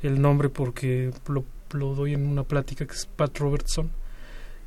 [0.03, 3.91] el nombre porque lo, lo, doy en una plática que es Pat Robertson.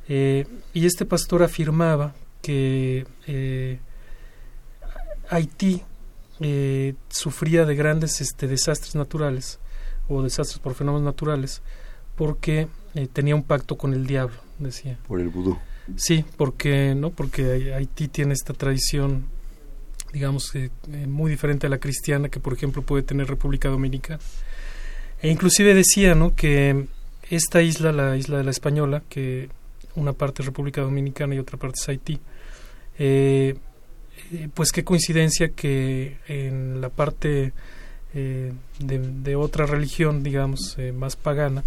[0.06, 3.06] Eh, y este pastor afirmaba que
[5.30, 5.82] Haití
[6.42, 9.60] eh, sufría de grandes este, desastres naturales
[10.08, 11.62] o desastres por fenómenos naturales
[12.16, 14.98] porque eh, tenía un pacto con el diablo, decía.
[15.06, 15.56] Por el vudú.
[15.96, 19.26] Sí, porque no, porque Haití tiene esta tradición,
[20.12, 20.70] digamos, eh,
[21.06, 24.20] muy diferente a la cristiana que, por ejemplo, puede tener República Dominicana.
[25.20, 26.34] E inclusive decía, ¿no?
[26.34, 26.86] Que
[27.30, 29.48] esta isla, la isla de la Española, que
[29.94, 32.20] una parte es República Dominicana y otra parte es Haití,
[32.98, 33.56] eh,
[34.32, 37.52] eh, pues qué coincidencia que en la parte
[38.14, 41.64] eh, de, otra religión, digamos, eh, más pagana,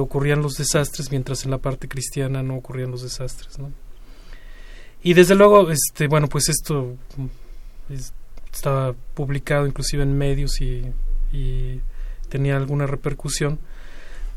[0.00, 3.70] ocurrían los desastres, mientras en la parte cristiana no ocurrían los desastres, ¿no?
[5.04, 6.96] Y desde luego, este, bueno, pues esto
[8.52, 10.82] estaba publicado inclusive en medios y,
[12.28, 13.58] tenía alguna repercusión,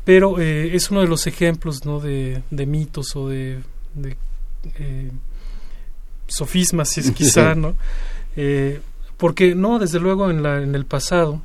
[0.04, 1.98] pero es uno de los ejemplos, ¿no?
[1.98, 3.60] De, mitos o de,
[3.94, 4.16] de
[6.28, 7.74] sofismas, si es quizá, ¿no?
[8.36, 8.80] Eh,
[9.16, 11.42] porque no, desde luego en, la, en el pasado,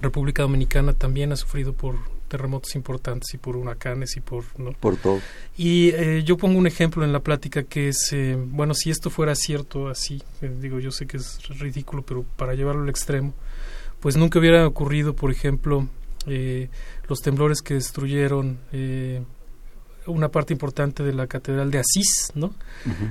[0.00, 1.96] República Dominicana también ha sufrido por
[2.28, 4.44] terremotos importantes y por huracanes y por...
[4.58, 4.72] ¿no?
[4.72, 5.20] Por todo.
[5.56, 9.10] Y eh, yo pongo un ejemplo en la plática que es, eh, bueno, si esto
[9.10, 13.32] fuera cierto así, digo, yo sé que es ridículo, pero para llevarlo al extremo,
[14.00, 15.88] pues nunca hubiera ocurrido, por ejemplo,
[17.08, 18.58] los temblores que destruyeron
[20.06, 22.54] una parte importante de la catedral de Asís, ¿no?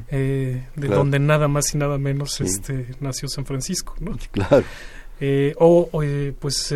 [0.10, 4.18] Eh, de donde nada más y nada menos este nació San Francisco, ¿no?
[4.32, 4.64] Claro.
[5.20, 6.74] Eh, o, eh, pues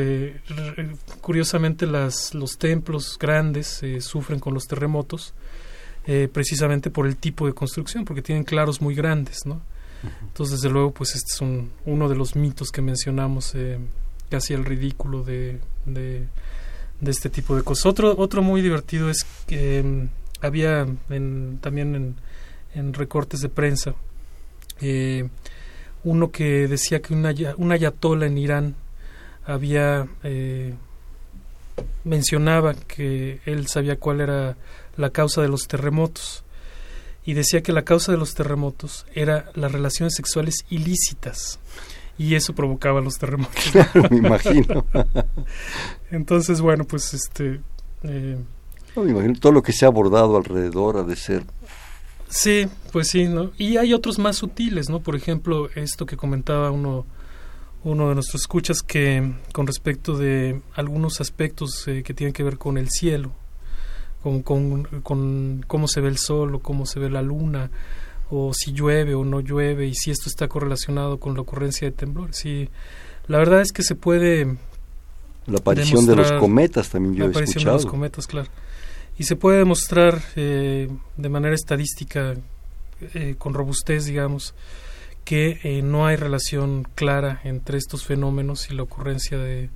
[1.20, 5.34] curiosamente las los templos grandes sufren con los terremotos
[6.32, 9.62] precisamente por el tipo de construcción porque tienen claros muy grandes no
[10.22, 13.54] entonces desde luego pues este es un, uno de los mitos que mencionamos
[14.30, 16.26] casi el ridículo de de
[17.08, 17.86] este tipo de cosas.
[17.86, 20.10] Otro, otro muy divertido es que em,
[20.42, 20.88] había
[21.62, 22.16] también
[22.74, 23.94] en, recortes de prensa
[24.80, 25.28] eh,
[26.04, 28.76] uno que decía que una, una ayatola en Irán
[29.46, 30.74] había eh,
[32.04, 34.56] mencionaba que él sabía cuál era
[34.98, 36.44] la causa de los terremotos
[37.26, 41.60] y decía que la causa de los terremotos era las relaciones sexuales ilícitas
[42.20, 43.72] y eso provocaba los terremotos.
[44.12, 44.86] me imagino.
[46.12, 47.62] Entonces, bueno, pues este...
[48.04, 48.38] Eh,
[48.98, 51.46] me imagino todo lo que se ha abordado alrededor ha de ser...
[52.28, 53.52] Sí, pues sí, ¿no?
[53.58, 55.00] Y hay otros más sutiles, ¿no?
[55.00, 57.06] Por ejemplo, esto que comentaba uno,
[57.86, 62.58] uno de nuestros escuchas que con respecto de algunos aspectos eh, que tienen que ver
[62.58, 63.32] con el cielo,
[64.22, 67.72] con, con, con cómo se ve el sol o cómo se ve la luna,
[68.30, 71.92] o si llueve o no llueve y si esto está correlacionado con la ocurrencia de
[71.92, 72.46] temblores.
[72.46, 72.70] Y
[73.28, 74.58] la verdad es que se puede...
[75.48, 78.50] La aparición de los cometas también yo La aparición de los cometas, claro.
[79.18, 82.36] Y se puede demostrar eh, de manera estadística,
[83.14, 84.54] eh, con robustez, digamos,
[85.26, 89.70] que eh, no hay relación clara entre estos fenómenos y la ocurrencia de,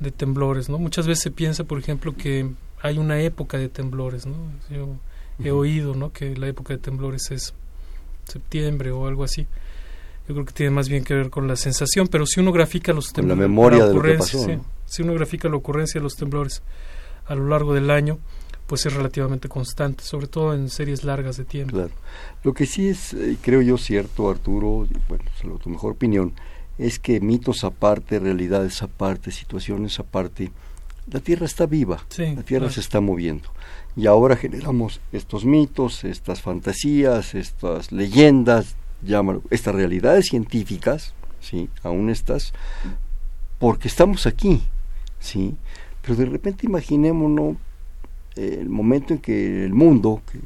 [0.00, 0.68] de temblores.
[0.68, 0.78] ¿no?
[0.78, 2.50] Muchas veces se piensa, por ejemplo, que
[2.82, 4.36] hay una época de temblores, ¿no?
[4.70, 4.96] Yo
[5.42, 6.12] he oído, ¿no?
[6.12, 7.54] Que la época de temblores es
[8.26, 9.46] septiembre o algo así.
[10.26, 12.92] Yo creo que tiene más bien que ver con la sensación, pero si uno grafica
[12.92, 14.46] los temblores, la memoria de lo que pasó,
[14.86, 16.62] si uno grafica la ocurrencia de los temblores
[17.26, 18.18] a lo largo del año,
[18.66, 21.74] pues es relativamente constante, sobre todo en series largas de tiempo.
[21.74, 21.92] Claro.
[22.42, 26.32] Lo que sí es, eh, creo yo, cierto, Arturo, bueno, solo tu mejor opinión,
[26.78, 30.50] es que mitos aparte, realidades aparte, situaciones aparte,
[31.06, 33.50] la Tierra está viva, la Tierra se está moviendo.
[33.96, 41.68] Y ahora generamos estos mitos, estas fantasías, estas leyendas, llámalo, estas realidades científicas, ¿sí?
[41.82, 42.52] aún estas,
[43.58, 44.62] porque estamos aquí,
[45.20, 45.56] ¿sí?
[46.02, 47.56] Pero de repente imaginémonos
[48.36, 50.40] el momento en que el mundo, que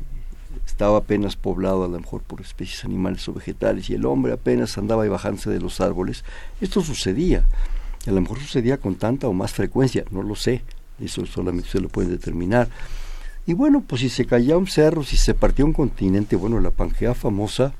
[0.67, 4.77] estaba apenas poblado a lo mejor por especies animales o vegetales y el hombre apenas
[4.77, 6.25] andaba y bajándose de los árboles,
[6.61, 7.47] esto sucedía.
[8.07, 10.63] Y a lo mejor sucedía con tanta o más frecuencia, no lo sé,
[11.01, 12.69] eso solamente se lo puede determinar.
[13.49, 16.71] Y bueno, pues si se caía un cerro, si se partía un continente, bueno, la
[16.71, 17.73] Pangea famosa,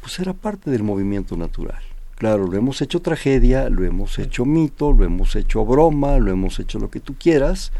[0.00, 1.80] pues era parte del movimiento natural.
[2.16, 6.58] Claro, lo hemos hecho tragedia, lo hemos hecho mito, lo hemos hecho broma, lo hemos
[6.58, 7.70] hecho lo que tú quieras,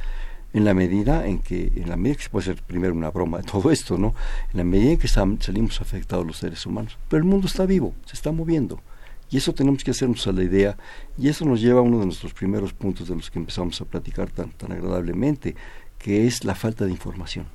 [0.53, 3.39] en la medida en que, en la medida que se puede ser primero una broma
[3.39, 4.15] de todo esto, ¿no?
[4.53, 6.99] En la medida en que salimos afectados los seres humanos.
[7.09, 8.81] Pero el mundo está vivo, se está moviendo.
[9.29, 10.77] Y eso tenemos que hacernos a la idea,
[11.19, 13.87] y eso nos lleva a uno de nuestros primeros puntos de los que empezamos a
[13.87, 15.57] platicar tan, tan agradablemente,
[16.03, 17.47] que es la falta de información.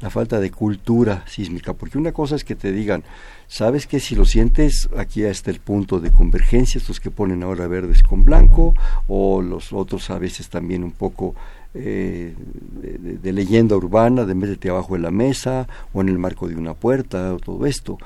[0.00, 3.04] La falta de cultura sísmica, porque una cosa es que te digan,
[3.46, 7.68] sabes que si lo sientes, aquí está el punto de convergencia, estos que ponen ahora
[7.68, 8.74] verdes con blanco,
[9.06, 11.34] o los otros a veces también un poco
[11.74, 16.56] eh, de, leyenda urbana, de métete abajo de la mesa o en el marco de
[16.56, 17.98] una puerta o todo esto.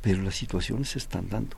[0.00, 1.56] Pero las situaciones se están dando.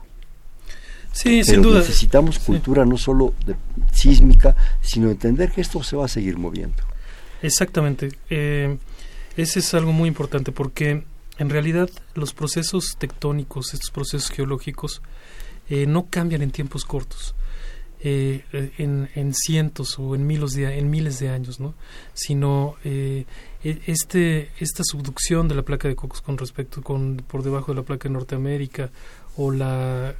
[1.11, 1.79] Sí, sin duda.
[1.79, 3.55] Necesitamos cultura no solo de,
[3.91, 6.83] sísmica, sino entender que esto se va a seguir moviendo.
[7.45, 8.09] Exactamente.
[8.29, 8.77] Eh,
[9.37, 11.03] ese es algo muy importante porque
[11.37, 15.01] en realidad los procesos tectónicos, estos procesos geológicos,
[15.69, 17.35] eh, no cambian en tiempos cortos.
[18.07, 18.43] Eh,
[18.77, 21.73] en, en, cientos o en miles de, en miles de años, ¿no?
[22.13, 23.25] sino eh,
[23.63, 27.77] e, este, esta subducción de la placa de Cocos con respecto con por debajo de
[27.77, 28.91] la placa de Norteamérica
[29.37, 30.13] o la,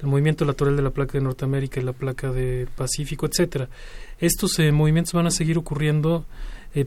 [0.00, 3.68] el movimiento lateral de la placa de Norteamérica y la placa de Pacífico, etcétera.
[4.18, 6.26] Estos eh, movimientos van a seguir ocurriendo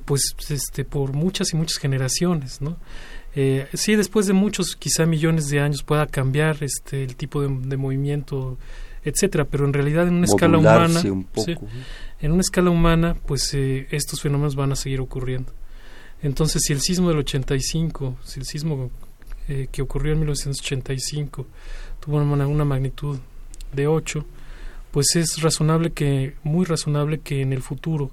[0.06, 2.78] pues este por muchas y muchas generaciones, ¿no?
[3.74, 7.76] sí, después de muchos, quizá millones de años, pueda cambiar este el tipo de, de
[7.76, 8.58] movimiento
[9.04, 14.22] etcétera, pero en realidad en una escala humana, en una escala humana, pues eh, estos
[14.22, 15.52] fenómenos van a seguir ocurriendo.
[16.22, 18.92] Entonces, si el sismo del 85, si el sismo
[19.50, 21.46] eh, que ocurrió en 1985
[22.04, 23.18] tuvo una, una magnitud
[23.72, 24.26] de 8,
[24.92, 28.12] pues es razonable que, muy razonable que en el futuro,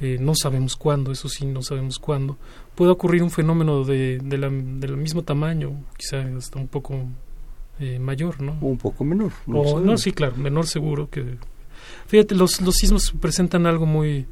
[0.00, 2.38] eh, no sabemos cuándo, eso sí, no sabemos cuándo,
[2.74, 7.06] pueda ocurrir un fenómeno de, de la, del mismo tamaño, quizá hasta un poco
[7.78, 8.58] eh, mayor, ¿no?
[8.60, 9.32] un poco menor.
[9.46, 11.36] No, no, sí, claro, menor seguro que...
[12.06, 14.26] Fíjate, los, los sismos presentan algo muy,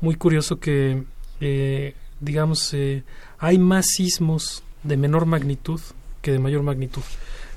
[0.00, 1.04] muy curioso que,
[1.40, 3.04] eh, digamos, eh,
[3.38, 5.80] hay más sismos de menor magnitud
[6.20, 7.02] que de mayor magnitud.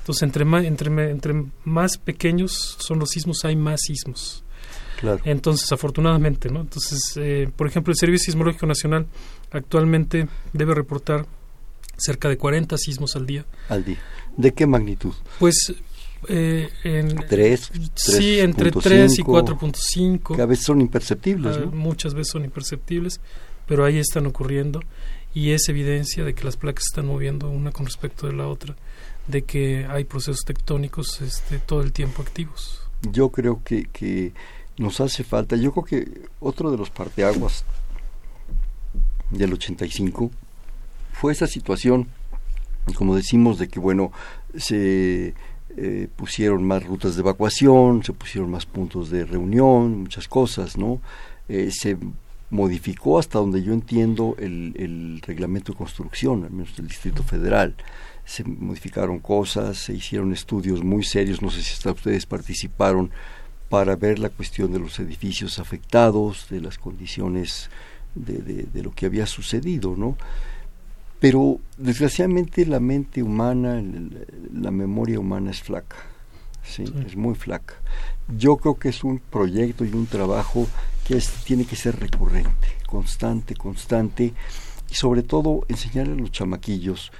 [0.04, 4.44] Entonces, entre más, entre, entre más pequeños son los sismos, hay más sismos.
[5.00, 5.22] Claro.
[5.24, 6.60] Entonces, afortunadamente, ¿no?
[6.60, 7.18] Entonces,
[7.56, 9.06] por ejemplo, el Servicio Sismológico Nacional
[9.50, 11.24] actualmente debe reportar
[11.96, 13.46] cerca de 40 sismos al día.
[13.70, 13.98] Al día.
[14.36, 15.14] ¿De qué magnitud?
[15.38, 15.72] Pues
[16.28, 17.70] eh, en, ¿Tres?
[17.94, 20.36] Sí, entre 3 y 4.5.
[20.36, 23.22] Que a veces son imperceptibles, ah, Muchas veces son imperceptibles,
[23.66, 24.80] pero ahí están ocurriendo
[25.34, 28.46] y es evidencia de que las placas se están moviendo una con respecto de la
[28.46, 28.76] otra,
[29.26, 32.80] de que hay procesos tectónicos este, todo el tiempo activos.
[33.02, 34.32] Yo creo que, que
[34.78, 37.64] nos hace falta, yo creo que otro de los parteaguas
[39.30, 40.30] del 85
[41.12, 42.08] fue esa situación
[42.92, 44.12] como decimos, de que, bueno,
[44.56, 45.34] se
[45.76, 51.00] eh, pusieron más rutas de evacuación, se pusieron más puntos de reunión, muchas cosas, ¿no?
[51.48, 51.96] Eh, se
[52.50, 57.74] modificó hasta donde yo entiendo el, el reglamento de construcción, al menos del Distrito Federal.
[58.24, 63.10] Se modificaron cosas, se hicieron estudios muy serios, no sé si hasta ustedes participaron
[63.68, 67.70] para ver la cuestión de los edificios afectados, de las condiciones
[68.14, 70.16] de, de, de lo que había sucedido, ¿no?
[71.24, 73.82] Pero desgraciadamente la mente humana,
[74.52, 75.96] la memoria humana es flaca,
[76.62, 76.84] ¿sí?
[77.06, 77.76] es muy flaca.
[78.36, 80.66] Yo creo que es un proyecto y un trabajo
[81.06, 84.34] que tiene que ser recurrente, constante, constante,
[84.90, 87.10] y sobre todo enseñarle a los chamaquillos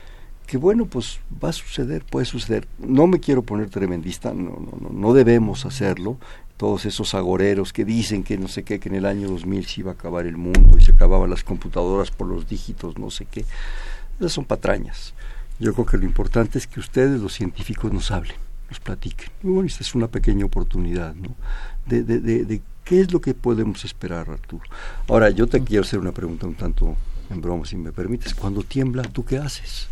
[0.47, 2.67] que bueno, pues va a suceder, puede suceder.
[2.79, 6.19] No me quiero poner tremendista, no, no, no, no debemos hacerlo,
[6.57, 9.81] todos esos agoreros que dicen que no sé qué, que en el año 2000 se
[9.81, 13.27] iba a acabar el mundo y se acababan las computadoras por los dígitos, no sé
[13.27, 13.45] qué.
[14.19, 15.15] Esas son patrañas.
[15.59, 18.37] Yo creo que lo importante es que ustedes, los científicos, nos hablen,
[18.69, 19.31] nos platiquen.
[19.43, 21.35] Y bueno, esta es una pequeña oportunidad, ¿no?
[21.87, 24.65] De, de, de, de qué es lo que podemos esperar, Arturo.
[25.09, 26.97] Ahora, yo te quiero hacer una pregunta un tanto
[27.31, 28.35] en broma, si me permites.
[28.35, 29.89] Cuando tiembla, ¿tú qué haces?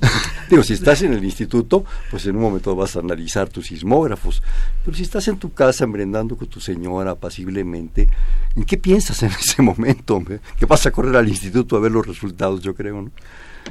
[0.50, 4.42] Digo, si estás en el instituto, pues en un momento vas a analizar tus sismógrafos.
[4.84, 8.08] Pero si estás en tu casa embrendando con tu señora apaciblemente,
[8.56, 10.16] ¿en qué piensas en ese momento?
[10.16, 10.40] Hombre?
[10.58, 13.10] Que vas a correr al instituto a ver los resultados, yo creo, ¿no?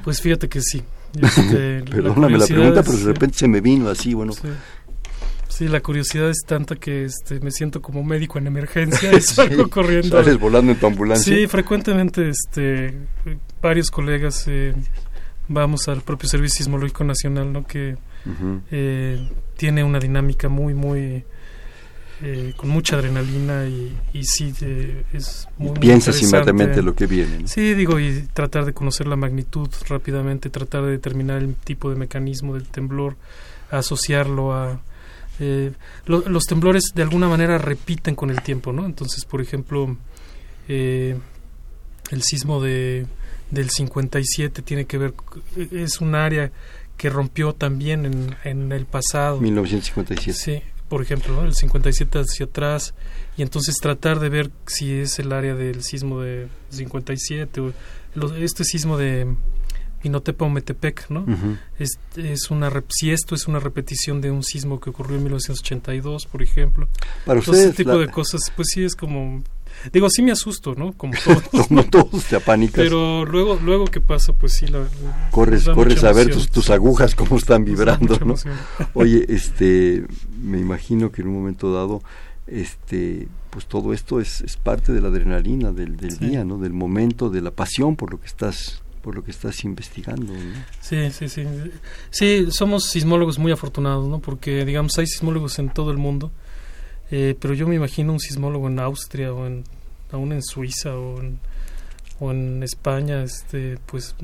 [0.03, 0.83] Pues fíjate que sí.
[1.19, 4.33] Este, Perdóname la, pregunta, pero de repente se me vino así, bueno.
[4.33, 4.47] Sí.
[5.57, 9.63] Sí, la curiosidad es tanta que este, me siento como médico en emergencia y salgo
[9.63, 10.21] sí, corriendo.
[10.21, 11.35] Sales volando en tu ambulancia.
[11.35, 12.93] Sí, frecuentemente este,
[13.59, 14.75] varios colegas eh,
[15.47, 17.65] vamos al propio Servicio Sismológico Nacional, ¿no?
[17.65, 18.61] que uh -huh.
[18.71, 21.23] eh, tiene una dinámica muy, muy...
[22.19, 27.05] Eh, con mucha adrenalina y, y sí eh, es muy, y piensas inmediatamente lo que
[27.05, 27.47] viene ¿no?
[27.47, 31.95] sí digo y tratar de conocer la magnitud rápidamente tratar de determinar el tipo de
[31.95, 33.17] mecanismo del temblor
[33.69, 34.81] asociarlo a
[35.39, 35.71] eh,
[36.05, 38.85] lo, los temblores de alguna manera repiten con el tiempo, ¿no?
[38.85, 39.95] Entonces, por ejemplo,
[40.67, 41.15] eh,
[42.11, 43.05] el sismo de,
[43.51, 45.13] del 57 tiene que ver,
[45.71, 46.51] es un área
[46.97, 49.39] que rompió también en, en el pasado.
[49.39, 50.37] 1957.
[50.37, 51.43] Sí, por ejemplo, ¿no?
[51.43, 52.93] el 57 hacia atrás,
[53.37, 57.73] y entonces tratar de ver si es el área del sismo de 57 o
[58.39, 59.27] este sismo de
[60.01, 61.21] Pinotepa o Metepec, ¿no?
[61.21, 61.59] Uh -huh.
[61.79, 66.25] es, es, una si esto es una repetición de un sismo que ocurrió en 1982,
[66.25, 66.87] por ejemplo.
[67.25, 68.05] Para Entonces, ustedes, ese tipo la...
[68.05, 69.43] de cosas, pues sí es como
[69.91, 70.93] digo, sí me asusto, ¿no?
[70.93, 71.43] Como todos.
[71.67, 72.83] Como todos te apanicas.
[72.83, 74.87] Pero luego luego que pasa, pues sí la,
[75.31, 78.35] corres corres a ver tus, tus agujas cómo están vibrando, ¿no?
[78.93, 80.05] Oye, este
[80.41, 82.01] me imagino que en un momento dado
[82.47, 86.27] este pues todo esto es, es parte de la adrenalina del, del sí.
[86.27, 86.57] día, ¿no?
[86.59, 90.33] Del momento, de la pasión por lo que estás por lo que estás investigando.
[90.33, 90.39] ¿no?
[90.81, 91.45] Sí, sí, sí.
[92.09, 94.19] Sí, somos sismólogos muy afortunados, ¿no?
[94.19, 96.29] Porque, digamos, hay sismólogos en todo el mundo,
[97.11, 99.63] eh, pero yo me imagino un sismólogo en Austria o en,
[100.11, 101.39] aún en Suiza o en,
[102.19, 104.15] o en España, este, pues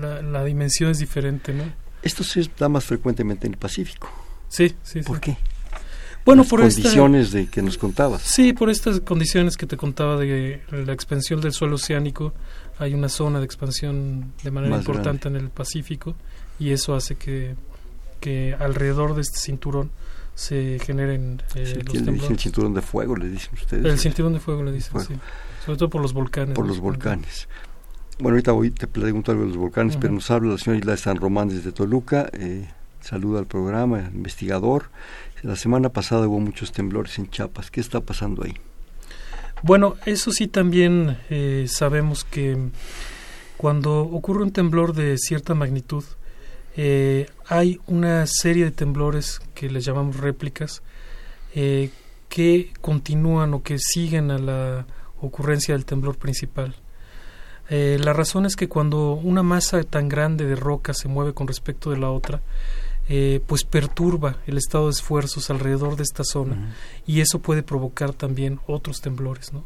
[0.00, 1.64] la, la, dimensión es diferente, ¿no?
[2.02, 4.10] Esto se da más frecuentemente en el Pacífico.
[4.48, 5.02] Sí, sí.
[5.02, 5.22] ¿Por sí.
[5.22, 5.36] qué?
[6.24, 8.22] Bueno, Las por condiciones esta, de que nos contabas.
[8.22, 12.34] Sí, por estas condiciones que te contaba de la expansión del suelo oceánico,
[12.78, 15.38] hay una zona de expansión de manera Más importante grande.
[15.38, 16.14] en el Pacífico
[16.58, 17.54] y eso hace que,
[18.20, 19.90] que alrededor de este cinturón
[20.38, 22.40] se generen eh, Sí, los dicen el temblores.
[22.42, 23.84] cinturón de fuego, le dicen ustedes.
[23.84, 25.08] El cinturón de fuego le dicen, Fuego.
[25.08, 25.14] sí.
[25.64, 26.54] Sobre todo por los volcanes.
[26.54, 27.48] por los volcanes.
[28.20, 30.00] Bueno, ahorita voy, te pregunto algo de los volcanes, Ujú.
[30.00, 32.30] pero nos habla la señora Isla de San Román desde Toluca.
[32.32, 32.68] Eh,
[33.00, 34.90] saluda al programa, investigador.
[35.42, 37.70] La semana pasada hubo muchos temblores en Chiapas.
[37.72, 38.54] ¿Qué está pasando ahí?
[39.64, 42.56] Bueno, eso sí también eh, sabemos que
[43.56, 46.04] cuando ocurre un temblor de cierta magnitud,
[46.80, 50.80] eh, hay una serie de temblores que les llamamos réplicas
[51.52, 51.90] eh,
[52.28, 54.86] que continúan o que siguen a la
[55.20, 56.76] ocurrencia del temblor principal.
[57.68, 61.48] Eh, la razón es que cuando una masa tan grande de roca se mueve con
[61.48, 62.42] respecto de la otra,
[63.08, 66.76] eh, pues perturba el estado de esfuerzos alrededor de esta zona
[67.08, 69.64] y eso puede provocar también otros temblores, ¿no?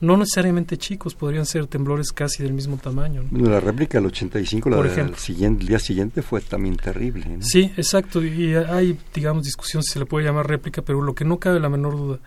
[0.00, 3.22] No necesariamente chicos, podrían ser temblores casi del mismo tamaño.
[3.24, 3.28] ¿no?
[3.30, 5.16] Bueno, la réplica del 85, la Por del ejemplo.
[5.18, 7.26] siguiente, el día siguiente fue también terrible.
[7.26, 7.42] ¿no?
[7.42, 11.24] Sí, exacto, y hay, digamos, discusión si se le puede llamar réplica, pero lo que
[11.26, 12.18] no cabe la menor duda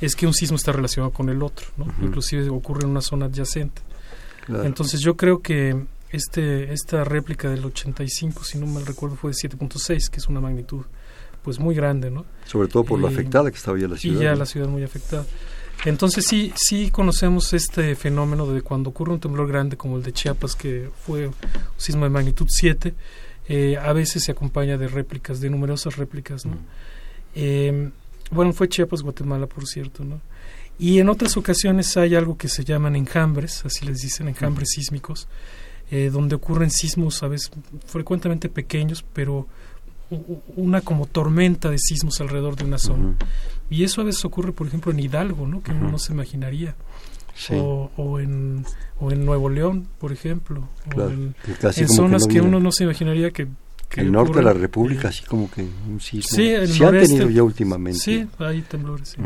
[0.00, 1.86] es que un sismo está relacionado con el otro, ¿no?
[2.00, 3.82] Inclusive ocurre en una zona adyacente.
[4.46, 4.64] Claro.
[4.64, 9.36] Entonces yo creo que este esta réplica del 85, si no mal recuerdo, fue de
[9.36, 10.84] 7.6, que es una magnitud
[11.42, 12.24] pues muy grande, ¿no?
[12.46, 14.20] Sobre todo por la y- afectada que estaba ya la y ciudad.
[14.22, 14.36] ya ¿no?
[14.38, 15.26] la ciudad muy afectada.
[15.84, 20.12] Entonces sí, sí conocemos este fenómeno de cuando ocurre un temblor grande como el de
[20.12, 21.34] Chiapas, que fue un
[21.76, 22.94] sismo de magnitud 7,
[23.48, 26.56] eh, a veces se acompaña de réplicas, de numerosas réplicas, ¿no?
[27.34, 27.90] Eh,
[28.30, 30.20] bueno, fue Chiapas, Guatemala, por cierto, ¿no?
[30.78, 35.28] Y en otras ocasiones hay algo que se llaman enjambres, así les dicen, enjambres sísmicos,
[35.90, 37.50] eh, donde ocurren sismos a veces
[37.86, 39.46] frecuentemente pequeños, pero
[40.56, 43.16] una como tormenta de sismos alrededor de una zona.
[43.70, 45.62] Y eso a veces ocurre, por ejemplo, en Hidalgo, ¿no?
[45.62, 46.74] Que uno no se imaginaría.
[47.34, 48.64] Sí, O, o, en,
[48.98, 50.68] o en Nuevo León, por ejemplo.
[50.88, 51.10] claro.
[51.10, 51.34] O en,
[51.74, 53.46] Que zonas que, no uno no se imaginaría que...
[53.88, 54.52] que el norte de la.
[54.54, 56.36] República, así como que un sismo.
[56.36, 57.14] Sí, el Se ha noreste.
[57.14, 58.00] tenido ya últimamente.
[58.00, 59.22] Sí, hay temblores, sí.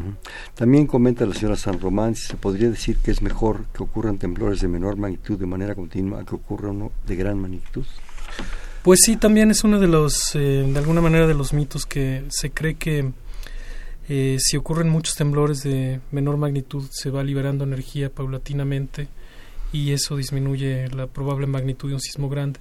[0.55, 4.19] También comenta la señora San Román si se podría decir que es mejor que ocurran
[4.19, 7.87] temblores de menor magnitud de manera continua a que ocurra uno de gran magnitud.
[8.83, 12.25] Pues sí, también es uno de los, eh, de alguna manera, de los mitos que
[12.29, 13.11] se cree que
[14.15, 19.09] Eh, si ocurren muchos temblores de menor magnitud, se va liberando energía paulatinamente
[19.73, 22.61] y eso disminuye la probable magnitud de un sismo grande.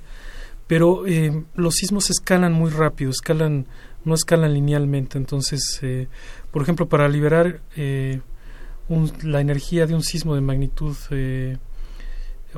[0.68, 3.66] Pero eh, los sismos escalan muy rápido, escalan
[4.06, 5.18] no escalan linealmente.
[5.18, 6.08] Entonces, eh,
[6.52, 10.96] por ejemplo, para liberar la energía de un sismo de magnitud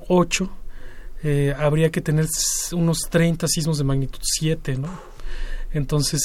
[0.08, 0.52] 8,
[1.58, 2.28] habría que tener
[2.74, 4.90] unos 30 sismos de magnitud 7, ¿no?
[5.72, 6.22] Entonces,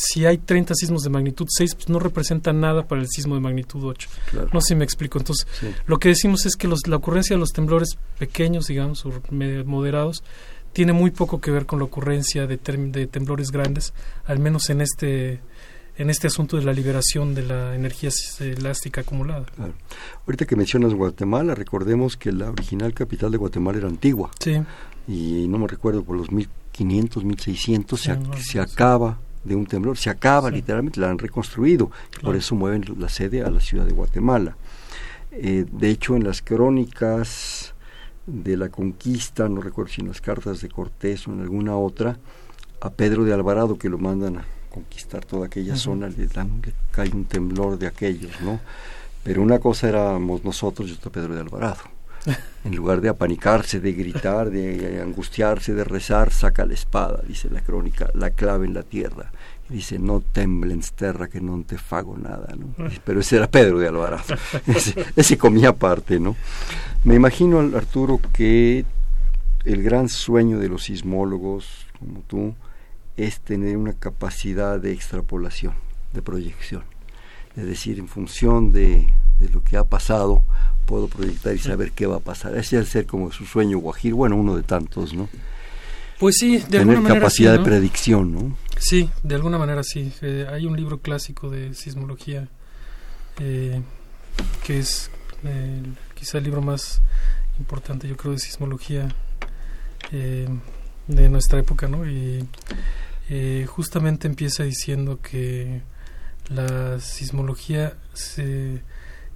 [0.00, 3.40] si hay 30 sismos de magnitud 6, pues no representa nada para el sismo de
[3.40, 4.08] magnitud 8.
[4.52, 5.18] No sé si me explico.
[5.18, 5.46] Entonces,
[5.86, 9.12] lo que decimos es que los, la ocurrencia de los temblores pequeños, digamos, o
[9.64, 10.22] moderados,
[10.72, 13.92] tiene muy poco que ver con la ocurrencia de, de temblores grandes,
[14.24, 15.40] al menos en este
[15.98, 18.08] en este asunto de la liberación de la energía
[18.40, 19.44] elástica acumulada.
[20.26, 24.30] Ahorita que mencionas Guatemala, recordemos que la original capital de Guatemala era Antigua.
[24.38, 24.62] Sí.
[25.06, 29.96] Y no me recuerdo, por los 1500, 1600 se, se acaba de un temblor.
[29.96, 31.90] Se acaba, literalmente, la han reconstruido.
[32.22, 34.56] Por eso mueven la sede a la ciudad de Guatemala.
[35.32, 37.74] Eh, de hecho, en las crónicas
[38.26, 42.18] de la conquista, no recuerdo si en las cartas de Cortés o en alguna otra,
[42.80, 46.72] a Pedro de Alvarado, que lo mandan a conquistar toda aquella zona, le, dan, le
[46.92, 48.60] cae un temblor de aquellos, ¿no?
[49.22, 51.80] Pero una cosa éramos nosotros y otra Pedro de Alvarado.
[52.64, 57.62] En lugar de apanicarse, de gritar, de angustiarse, de rezar, saca la espada, dice la
[57.62, 59.32] crónica, la clave en la tierra.
[59.70, 62.54] dice, no temblens terra que no te fago nada.
[62.58, 62.74] ¿no?
[63.02, 64.24] Pero ese era Pedro de Alvarado.
[65.16, 66.20] Ese, comía aparte.
[66.20, 66.36] ¿no?
[67.04, 68.84] Me imagino, Arturo, que
[69.64, 72.54] el gran sueño de los sismólogos como tú
[73.16, 75.74] es tener una capacidad de extrapolación,
[76.12, 76.82] de proyección.
[77.60, 79.06] Es decir, en función de,
[79.38, 80.42] de lo que ha pasado,
[80.86, 82.56] puedo proyectar y saber qué va a pasar.
[82.56, 85.28] Ese es ser como su sueño guajir, bueno, uno de tantos, ¿no?
[86.18, 88.56] Pues sí, de Tener alguna manera capacidad de predicción, ¿no?
[88.78, 90.12] Sí, de alguna manera sí.
[90.20, 92.48] Eh, hay un libro clásico de sismología
[93.38, 93.80] eh,
[94.66, 95.10] que es
[95.44, 95.82] eh,
[96.14, 97.00] quizá el libro más
[97.58, 99.14] importante, yo creo, de sismología
[100.10, 102.04] de nuestra época, ¿no?
[102.04, 102.46] Y
[103.66, 105.82] justamente empieza diciendo que
[106.50, 108.82] la sismología se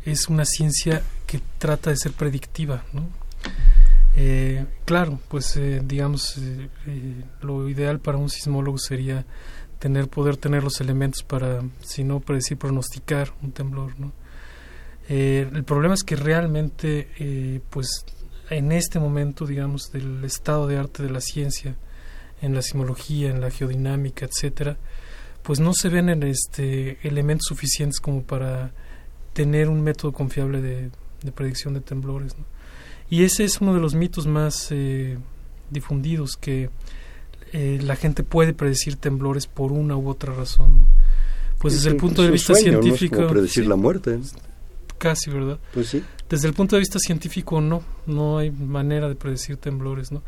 [0.04, 3.08] es una ciencia que trata de ser predictiva, ¿no?
[4.16, 6.68] Eh, claro, pues eh, digamos, eh,
[7.40, 9.24] lo ideal para un sismólogo sería
[9.78, 14.12] tener poder tener los elementos para, si no predecir, pronosticar un temblor, ¿no?
[15.06, 18.06] el problema es que realmente, pues
[18.48, 21.76] en este momento, digamos, del estado de arte de la ciencia,
[22.40, 24.78] en la sismología, en la geodinámica, etcétera,
[25.45, 28.72] pues no se ven en este elementos suficientes como para
[29.34, 30.90] tener un método confiable de,
[31.32, 32.34] predicción de temblores.
[33.11, 35.18] Y ese es uno de los mitos más eh,
[35.70, 36.70] difundidos, que
[37.53, 40.86] eh, la gente puede predecir temblores por una u otra razón.
[41.59, 43.20] Pues desde el punto de vista científico...
[43.20, 43.28] ¿no?
[43.28, 44.18] predecir la muerte.
[44.97, 45.59] Casi, ¿verdad?
[45.74, 46.03] Pues sí.
[46.28, 50.22] Desde el punto de vista científico no, no hay manera de predecir temblores, ¿no?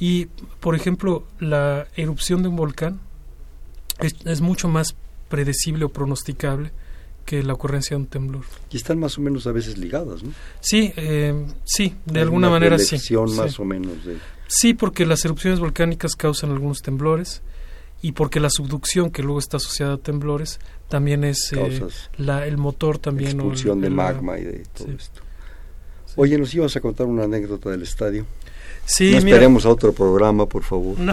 [0.00, 0.26] Y,
[0.60, 3.00] por ejemplo, la erupción de un volcán
[4.00, 4.94] es, es mucho más
[5.28, 6.70] predecible o pronosticable
[7.24, 8.44] que la ocurrencia de un temblor.
[8.70, 10.32] Y están más o menos a veces ligadas, ¿no?
[10.60, 11.34] Sí, eh,
[11.64, 12.96] sí, de alguna manera sí.
[13.16, 14.18] más o menos de...
[14.46, 17.42] Sí, porque las erupciones volcánicas causan algunos temblores
[18.02, 21.82] y porque la subducción, que luego está asociada a temblores, también es eh,
[22.18, 23.30] la, el motor también.
[23.30, 25.22] Expulsión de magma y de todo esto.
[26.16, 28.26] Oye, nos ibas a contar una anécdota del estadio.
[28.84, 30.96] Sí, no esperemos a otro programa, por favor.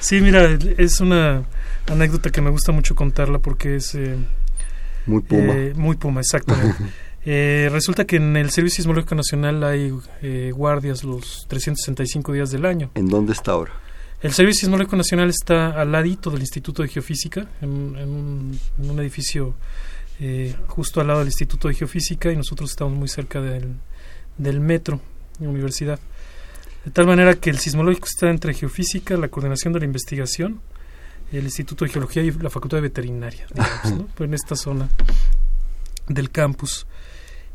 [0.00, 1.44] Sí, mira, es una
[1.88, 3.94] anécdota que me gusta mucho contarla porque es...
[3.94, 4.16] Eh,
[5.06, 5.52] muy puma.
[5.54, 6.76] Eh, muy puma, exactamente.
[7.26, 12.66] Eh, resulta que en el Servicio Sismológico Nacional hay eh, guardias los 365 días del
[12.66, 12.90] año.
[12.94, 13.72] ¿En dónde está ahora?
[14.20, 17.96] El Servicio Sismológico Nacional está al ladito del Instituto de Geofísica, en,
[18.76, 19.54] un, edificio
[20.66, 23.72] justo al lado del Instituto de Geofísica y nosotros estamos muy cerca del,
[24.36, 25.00] del metro,
[25.40, 25.98] universidad.
[26.84, 30.60] De tal manera que el sismológico está entre geofísica, la coordinación de la investigación
[31.36, 34.88] el Instituto de Geología y la Facultad de Veterinaria, digamos, pues en esta zona
[36.08, 36.86] del campus.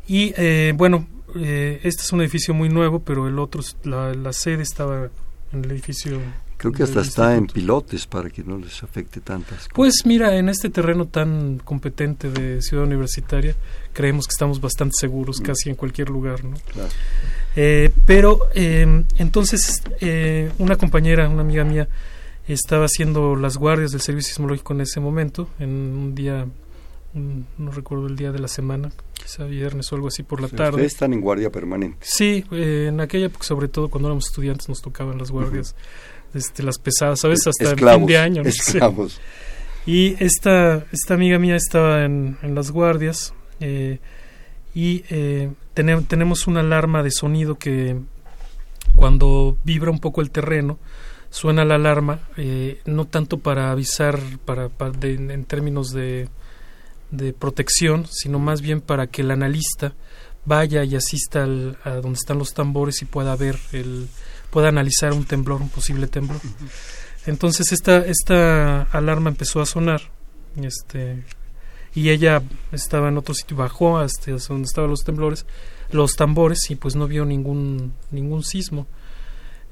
[0.06, 1.06] Y eh, bueno,
[1.36, 5.08] eh, este es un edificio muy nuevo, pero el otro, la, la sede estaba
[5.52, 6.20] en el edificio.
[6.56, 9.72] Creo que hasta está en pilotes para que no les afecte tantas cosas.
[9.74, 13.54] Pues mira, en este terreno tan competente de ciudad universitaria,
[13.94, 15.44] creemos que estamos bastante seguros mm.
[15.44, 16.56] casi en cualquier lugar, ¿no?
[17.56, 19.82] Eh, pero entonces,
[20.58, 21.88] una compañera, una amiga mía,
[22.52, 26.46] estaba haciendo las guardias del servicio sismológico en ese momento, en un día,
[27.14, 30.70] no recuerdo el día de la semana, quizá viernes o algo así por la tarde.
[30.70, 31.98] Ustedes están en guardia permanente.
[32.00, 35.74] Sí, eh, en aquella época, sobre todo cuando éramos estudiantes, nos tocaban las guardias,
[36.34, 38.42] este, las pesadas, a veces hasta el fin de año.
[38.42, 39.20] esclavos.
[39.86, 43.98] Y esta, esta amiga mía estaba en, en las guardias eh,
[44.74, 47.96] y eh, tenemos una alarma de sonido que
[48.94, 50.78] cuando vibra un poco el terreno,
[51.30, 54.70] suena la alarma, eh, no tanto para avisar para,
[55.02, 56.28] en términos de,
[57.10, 59.94] de, protección, sino más bien para que el analista
[60.44, 64.08] vaya y asista al, a donde están los tambores y pueda ver el
[64.50, 66.40] pueda analizar un temblor, un posible temblor.
[67.26, 70.02] Entonces esta esta alarma empezó a sonar,
[70.60, 71.22] este
[71.94, 75.46] y ella estaba en otro sitio, bajó hasta donde estaban los temblores,
[75.92, 78.86] los tambores y pues no vio ningún ningún sismo.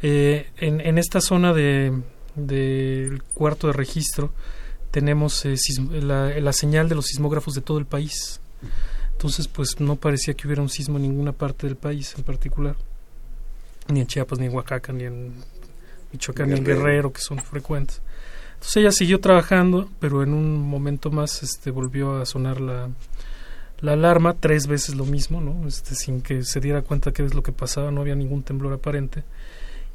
[0.03, 1.93] Eh, en, en, esta zona de
[2.39, 4.33] del cuarto de registro
[4.91, 5.57] tenemos eh,
[5.91, 8.41] la, la, señal de los sismógrafos de todo el país.
[9.13, 12.77] Entonces, pues no parecía que hubiera un sismo en ninguna parte del país en particular,
[13.89, 15.33] ni en Chiapas, ni en Oaxaca, ni en
[16.13, 18.01] Michoacán, ni en Guerrero, que son frecuentes.
[18.55, 22.89] Entonces ella siguió trabajando, pero en un momento más este, volvió a sonar la,
[23.81, 25.67] la alarma, tres veces lo mismo, ¿no?
[25.67, 28.73] Este, sin que se diera cuenta qué es lo que pasaba, no había ningún temblor
[28.73, 29.23] aparente.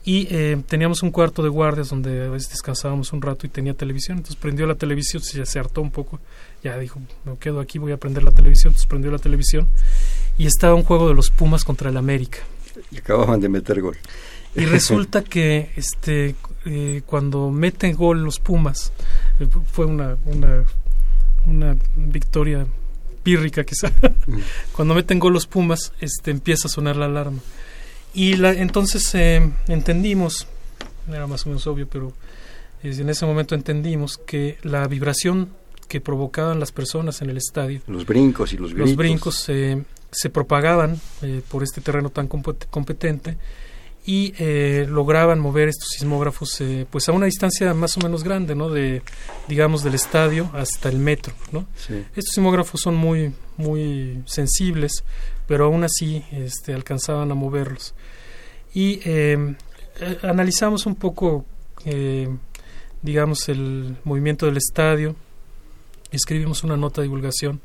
[0.05, 3.73] Y eh, teníamos un cuarto de guardias donde a veces descansábamos un rato y tenía
[3.73, 6.19] televisión, entonces prendió la televisión, se, se hartó un poco,
[6.61, 9.67] ya dijo, me quedo aquí, voy a prender la televisión, entonces prendió la televisión
[10.37, 12.39] y estaba un juego de los Pumas contra el América.
[12.91, 13.97] Y acababan de meter gol.
[14.55, 16.35] Y resulta que este
[16.65, 18.93] eh, cuando meten gol los Pumas,
[19.39, 20.63] eh, fue una, una,
[21.45, 22.65] una victoria
[23.21, 23.91] pírrica quizá,
[24.73, 27.39] cuando meten gol los Pumas, este, empieza a sonar la alarma.
[28.13, 30.47] Y la, entonces eh, entendimos,
[31.09, 32.13] era más o menos obvio, pero
[32.83, 35.49] en ese momento entendimos que la vibración
[35.87, 38.89] que provocaban las personas en el estadio, los brincos y los gritos.
[38.89, 40.99] los brincos se propagaban
[41.49, 43.37] por este terreno tan competente
[44.05, 48.53] y eh, lograban mover estos sismógrafos eh, pues a una distancia más o menos grande
[48.53, 49.01] no de
[49.47, 55.05] digamos del estadio hasta el metro no estos sismógrafos son muy muy sensibles
[55.47, 57.95] pero aún así este alcanzaban a moverlos.
[58.73, 59.55] Y eh,
[60.23, 61.45] analizamos un poco
[63.01, 65.15] digamos el movimiento del estadio.
[66.11, 67.61] Escribimos una nota de divulgación.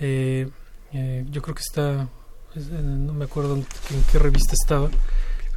[0.00, 2.08] Yo creo que está
[2.54, 3.66] no me acuerdo en
[4.10, 4.90] qué revista estaba.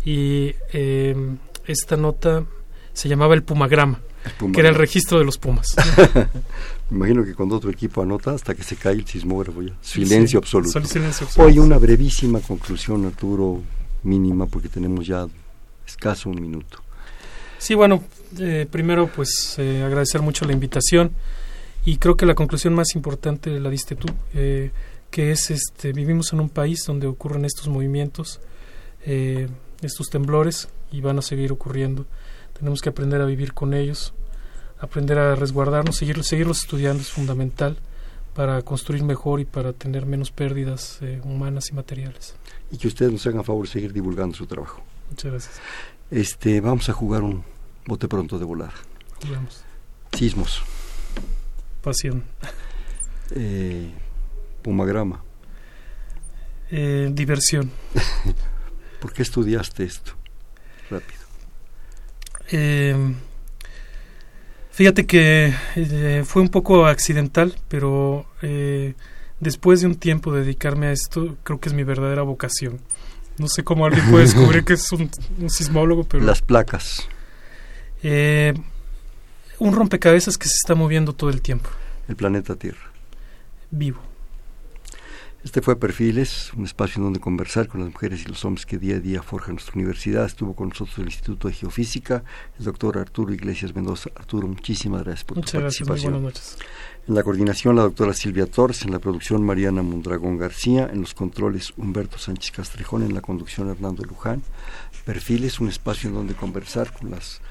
[0.04, 1.16] Y eh,
[1.66, 2.44] esta nota
[2.94, 4.02] se llamaba el Pumagrama,
[4.54, 5.76] que era el registro de los Pumas.
[6.92, 9.74] Imagino que cuando otro equipo anota hasta que se cae el sismógrafo ya.
[9.82, 10.82] Silencio, absoluto.
[11.38, 13.62] Hoy una brevísima conclusión, Arturo,
[14.04, 15.26] mínima, porque tenemos ya
[15.88, 16.84] escaso un minuto.
[17.58, 18.04] Sí, bueno,
[18.38, 21.12] eh, primero pues eh, agradecer mucho la invitación
[21.86, 26.42] y creo que la conclusión más importante la diste tú, que es este vivimos en
[26.42, 28.40] un país donde ocurren estos movimientos
[29.82, 32.06] estos temblores y van a seguir ocurriendo.
[32.58, 34.14] Tenemos que aprender a vivir con ellos,
[34.82, 37.78] aprender a resguardarnos, seguir, seguirlos estudiando es fundamental
[38.34, 42.36] para construir mejor y para tener menos pérdidas eh, humanas y materiales.
[42.72, 44.82] Y que ustedes nos hagan favor de seguir divulgando su trabajo.
[45.10, 45.62] Muchas gracias.
[46.10, 47.44] Este, vamos a jugar un
[47.86, 48.74] bote pronto de volar.
[49.22, 49.64] Jugamos.
[50.14, 50.62] Sismos.
[51.82, 52.24] Pasión.
[53.36, 53.92] Eh,
[54.62, 55.24] pumagrama.
[56.70, 57.70] Eh, diversión.
[59.02, 60.14] ¿Por qué estudiaste esto?
[60.90, 61.22] Rápido.
[62.52, 63.14] Eh,
[64.82, 68.96] fíjate que eh, fue un poco accidental, pero eh,
[69.40, 72.80] después de un tiempo de dedicarme a esto, creo que es mi verdadera vocación.
[73.38, 75.12] No sé cómo alguien puede descubrir que es un,
[75.50, 76.24] sismólogo, pero...
[76.24, 77.08] Las placas.
[78.02, 81.70] un rompecabezas que se está moviendo todo el tiempo.
[82.08, 82.92] El planeta Tierra.
[83.70, 84.11] Vivo.
[85.44, 88.78] Este fue Perfiles, un espacio en donde conversar con las mujeres y los hombres que
[88.78, 90.26] día a día forjan nuestra universidad.
[90.26, 92.24] Estuvo con nosotros el Instituto de Geofísica,
[92.60, 94.12] el doctor Arturo Iglesias Mendoza.
[94.16, 96.14] Arturo, muchísimas gracias por tu participación.
[96.14, 96.58] buenas noches.
[97.08, 101.16] En la coordinación, la doctora Silvia Torres, en la producción, Mariana Mondragón García, en los
[101.16, 104.44] controles, Humberto Sánchez Castrejón, en la conducción, Hernando Luján.
[105.06, 107.42] Perfiles, un espacio en donde conversar con las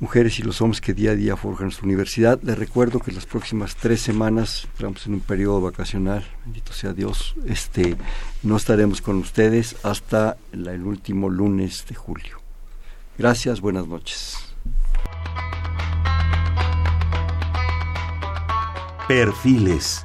[0.00, 2.40] mujeres y los hombres que día a día forjan nuestra universidad.
[2.42, 7.34] Les recuerdo que las próximas tres semanas entramos en un periodo vacacional, bendito sea Dios,
[7.46, 7.96] este,
[8.42, 12.40] no estaremos con ustedes hasta el último lunes de julio.
[13.18, 14.54] Gracias, buenas noches.
[19.08, 20.04] Perfiles,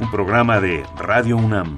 [0.00, 1.76] un programa de Radio UNAM.